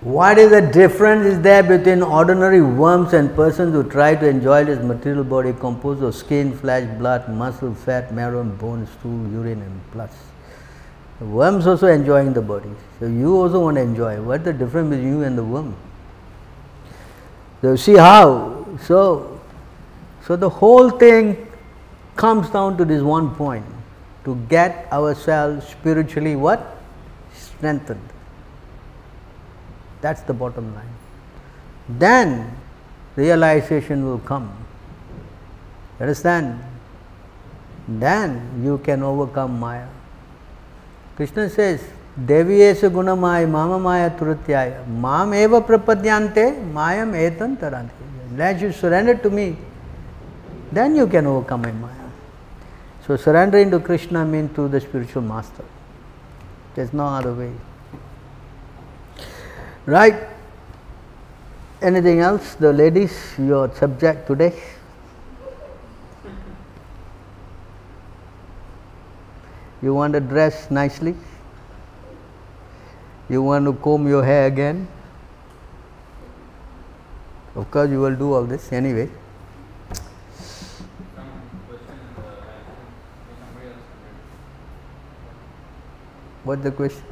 [0.00, 4.64] What is the difference is there between ordinary worms and persons who try to enjoy
[4.64, 9.92] this material body composed of skin, flesh, blood, muscle, fat, marrow, bone, stool, urine, and
[9.92, 10.14] pus?
[11.18, 12.70] The worms also enjoying the body.
[13.00, 14.22] So you also want to enjoy.
[14.22, 15.76] What's the difference between you and the worm?
[17.60, 18.66] So see how?
[18.82, 19.35] So
[20.26, 21.46] so the whole thing
[22.16, 23.64] comes down to this one point
[24.24, 26.76] to get ourselves spiritually what?
[27.32, 28.08] Strengthened.
[30.00, 30.94] That's the bottom line.
[31.88, 32.56] Then
[33.14, 34.52] realization will come.
[36.00, 36.60] Understand?
[37.88, 39.86] Then you can overcome Maya.
[41.14, 41.82] Krishna says,
[42.18, 47.92] Deviyesa gunamaya mama maya turatyaya mam eva prapadyante mayam etan taranti.
[48.38, 49.56] As you surrender to me,
[50.72, 52.10] then you can overcome my Maya.
[53.06, 55.64] So surrendering to Krishna means to the spiritual master.
[56.74, 57.52] There's no other way.
[59.86, 60.28] Right?
[61.80, 62.54] Anything else?
[62.54, 64.54] The ladies, your subject today?
[69.82, 71.14] You want to dress nicely?
[73.28, 74.88] You want to comb your hair again?
[77.54, 79.08] Of course, you will do all this anyway.
[81.14, 81.28] Some
[81.68, 82.86] question in the live stream,
[83.26, 84.20] may somebody else comment.
[86.46, 87.02] What's the question?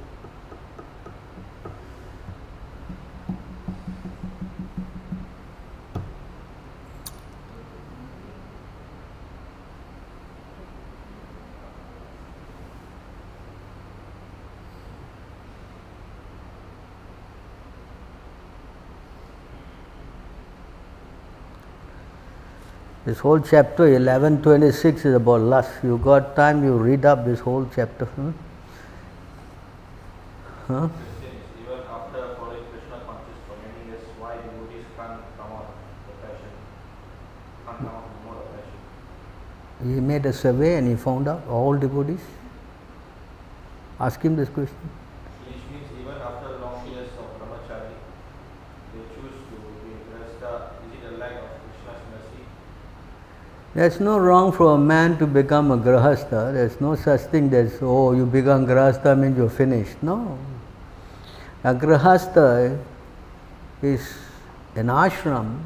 [23.04, 25.72] This whole chapter 1126 is about lust.
[25.82, 28.04] You got time, you read up this whole chapter.
[28.04, 28.30] Hmm?
[30.66, 30.88] Huh?
[30.88, 35.68] Question is, even after following Krishna conscious for many years, why devotees can't come out
[35.68, 35.76] of
[36.08, 36.48] the passion?
[37.66, 39.94] Can't come out of more of passion?
[39.94, 42.24] He made a survey and he found out all devotees.
[44.00, 44.88] Ask him this question.
[45.44, 47.28] Which means even after long years of
[47.68, 50.70] they choose to be grahastha.
[50.80, 52.42] Is it a lack of Krishna's mercy?
[53.74, 56.54] There's no wrong for a man to become a grahastha.
[56.54, 60.02] There's no such thing as, oh, you become grahastha means you're finished.
[60.02, 60.38] No.
[61.64, 62.78] A grahastha
[63.80, 64.06] is
[64.76, 65.60] an ashram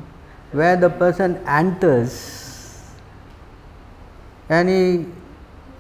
[0.53, 2.85] where the person enters
[4.49, 5.07] and he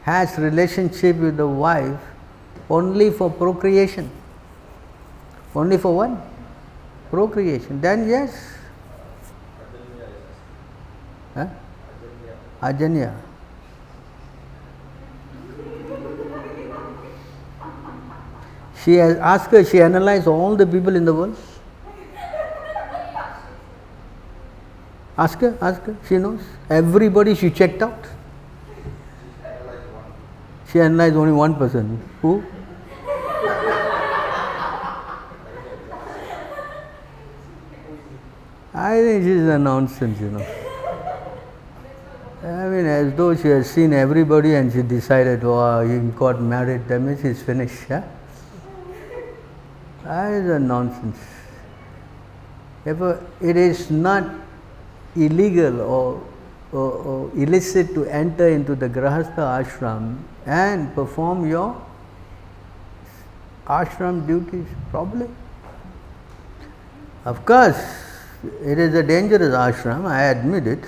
[0.03, 2.01] has relationship with the wife
[2.69, 4.11] only for procreation.
[5.55, 6.11] Only for what?
[7.11, 7.81] Procreation.
[7.81, 8.55] Then yes.
[11.35, 11.47] Huh?
[12.61, 13.28] Ajanya.
[18.89, 21.37] She has asked her, she analyzed all the people in the world.
[25.19, 26.41] Ask her, ask her, she knows.
[26.71, 28.07] Everybody she checked out.
[30.73, 32.03] She analyzed only one person.
[32.23, 32.43] Who?
[38.73, 40.47] I think she's a nonsense, you know.
[42.43, 46.89] I mean, as though she has seen everybody and she decided, oh, he got married,
[46.89, 47.91] that means he's finished.
[47.91, 48.15] Yeah?
[50.09, 51.19] That is a nonsense.
[52.83, 54.25] Therefore, it is not
[55.15, 56.23] illegal or,
[56.73, 60.17] or, or illicit to enter into the Grahastha ashram
[60.47, 61.79] and perform your
[63.67, 65.29] ashram duties properly.
[67.27, 67.77] Of course,
[68.65, 70.85] it is a dangerous ashram, I admit it.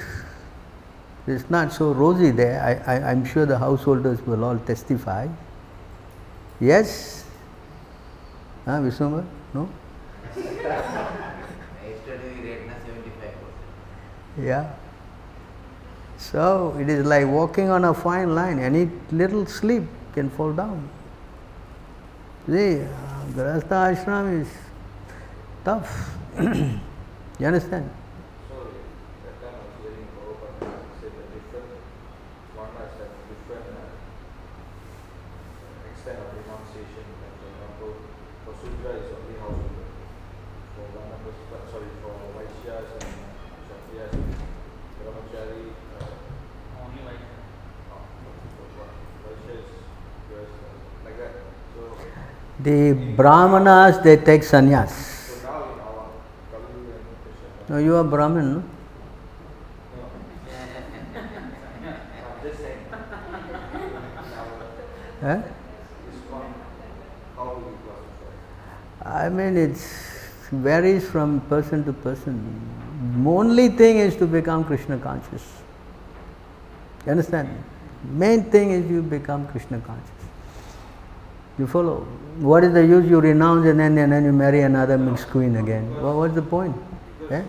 [1.26, 2.82] It's not so rosy there.
[2.86, 5.28] I, I, I'm sure the householders will all testify.
[6.58, 7.19] Yes?
[8.64, 9.24] Huh, Viswambar?
[9.54, 9.68] No?
[10.36, 14.44] Yesterday we read na 75%.
[14.44, 14.70] Yeah.
[16.18, 18.58] So it is like walking on a fine line.
[18.58, 19.84] Any little slip
[20.14, 20.88] can fall down.
[22.46, 22.84] See,
[23.34, 24.48] Grahastha ashram is
[25.64, 26.10] tough.
[26.40, 27.88] you understand?
[28.48, 28.56] So
[29.24, 30.68] that time I was hearing Prabhupada
[31.00, 31.70] say the different
[32.56, 33.88] one has a different uh,
[35.90, 37.04] extent of renunciation.
[37.22, 37.92] Like for example,
[38.44, 39.88] for Sudra is only householder.
[40.74, 43.14] For Varnamas, uh, sorry, for Vaishyas and
[43.68, 44.16] Kshatriyas,
[44.98, 47.26] Brahmachari, uh, Only white.
[47.94, 48.00] uh,
[48.56, 48.66] for
[49.22, 49.68] Vaishyas,
[50.32, 50.74] yes, uh,
[51.04, 51.34] like that.
[51.76, 51.94] So,
[52.62, 54.90] The Brahmanas they take sannyas.
[54.90, 56.08] so now in our
[56.50, 58.58] Kali and Krishna, No, you are Brahmin, no?
[58.58, 58.64] no,
[61.86, 62.78] I'm just saying.
[65.22, 65.42] In our Eh?
[65.42, 66.54] This one,
[67.36, 69.24] how do we classify?
[69.24, 69.76] I mean, it
[70.50, 72.34] varies from person to person.
[73.26, 75.44] Only thing is to become Krishna conscious.
[77.06, 77.48] You understand?
[78.04, 80.19] Main thing is you become Krishna conscious.
[81.60, 81.96] You follow?
[82.38, 85.56] What is the use you renounce and then, and then you marry another mixed queen
[85.56, 85.94] again?
[86.02, 86.74] Well, what's the point?
[86.74, 87.28] Eh?
[87.28, 87.44] this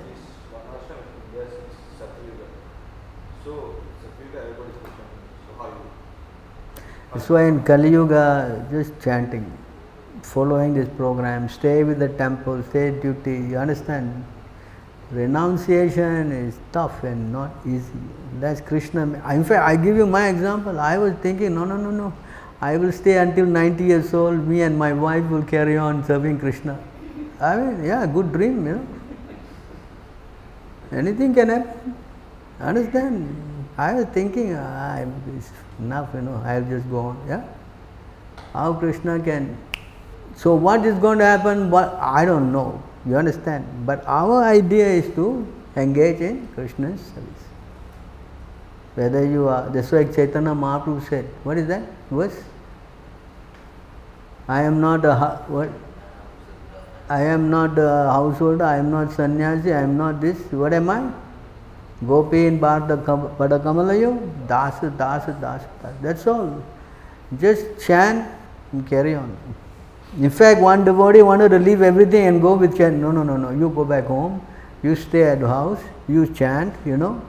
[0.52, 1.54] one ashram in India is
[1.98, 2.48] Satyuga.
[3.46, 5.06] So Satyuga everybody is Krishna.
[5.48, 6.84] So how you?
[7.14, 9.50] That's why in Kali Yuga, just chanting,
[10.24, 14.26] following this program, stay with the temple, stay duty, you understand?
[15.12, 17.94] Renunciation is tough and not easy.
[18.42, 19.04] That's Krishna.
[19.34, 20.82] In fact, I give you my example.
[20.82, 22.14] I was thinking, no, no, no, no.
[22.62, 24.48] I will stay until 90 years old.
[24.48, 26.78] Me and my wife will carry on serving Krishna.
[27.40, 28.88] I mean, yeah, good dream, you know.
[30.92, 31.96] Anything can happen.
[32.60, 33.36] Understand?
[33.78, 34.98] I was thinking, ah,
[35.38, 37.26] it's enough, you know, I'll just go on.
[37.28, 37.44] Yeah?
[38.54, 39.58] How Krishna can.
[40.36, 41.72] So, what is going to happen?
[41.72, 42.82] What I don't know.
[43.08, 43.66] You understand?
[43.88, 47.46] But our idea is to engage in Krishna's service.
[48.94, 51.82] Whether you are, that's why Chaitanya Mahaprabhu said, what is that
[52.12, 52.44] verse?
[54.57, 55.15] I am not a
[55.48, 55.69] what?
[57.10, 60.38] I am not a householder, I am not sannyasi, I am not this.
[60.52, 61.11] What am I?
[62.07, 64.11] Gopi in Padakamalayo,
[64.48, 66.02] Dasa, Dasa, Dasa, Dasa.
[66.02, 66.64] That's all.
[67.40, 68.28] Just chant
[68.72, 69.38] and carry on.
[70.19, 72.95] In fact, one devotee wanted to leave everything and go with chant.
[72.95, 73.52] No, no, no, no.
[73.52, 74.45] You go back home.
[74.84, 75.80] You stay at the house.
[76.07, 76.73] You chant.
[76.86, 77.22] You know.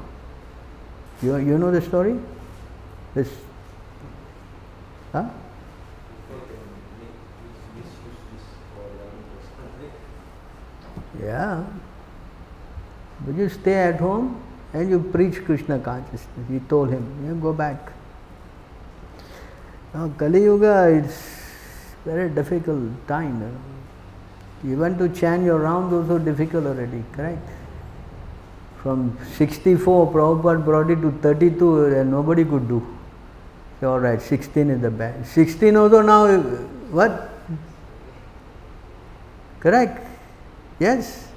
[1.22, 2.18] You you know the story.
[3.14, 3.30] This.
[5.12, 5.28] Huh?
[11.22, 11.64] Yeah.
[13.24, 14.42] But you stay at home
[14.72, 16.48] and you preach Krishna consciousness.
[16.48, 17.92] He told him, go back.
[19.94, 21.14] Now Kali Yuga is
[22.04, 23.56] very difficult time.
[24.64, 27.48] Even to chant your rounds also difficult already, correct?
[28.82, 32.84] From 64, Prabhupada brought it to 32 and nobody could do.
[33.80, 35.32] So, all right, 16 is the best.
[35.32, 36.38] 16 also now,
[36.90, 37.30] what?
[39.60, 40.06] Correct?
[40.82, 41.28] Yes?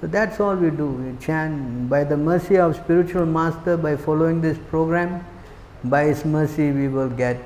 [0.00, 0.86] So that's all we do.
[0.86, 5.22] We chant by the mercy of spiritual master, by following this program,
[5.84, 7.36] by his mercy we will get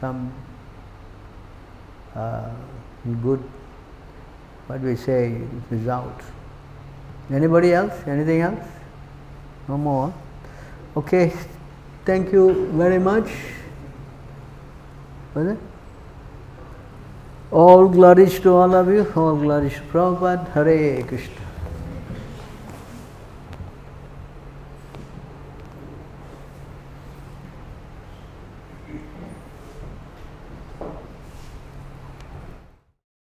[0.00, 0.32] some
[2.14, 2.48] uh,
[3.22, 3.44] good,
[4.66, 6.22] what we say, result.
[7.30, 7.92] Anybody else?
[8.06, 8.66] Anything else?
[9.68, 10.14] No more?
[10.96, 11.34] Okay,
[12.06, 13.28] thank you very much.
[15.34, 15.73] Was it?
[17.54, 21.43] All glories to all of you, all glories to Prabhupada, Hare Krishna.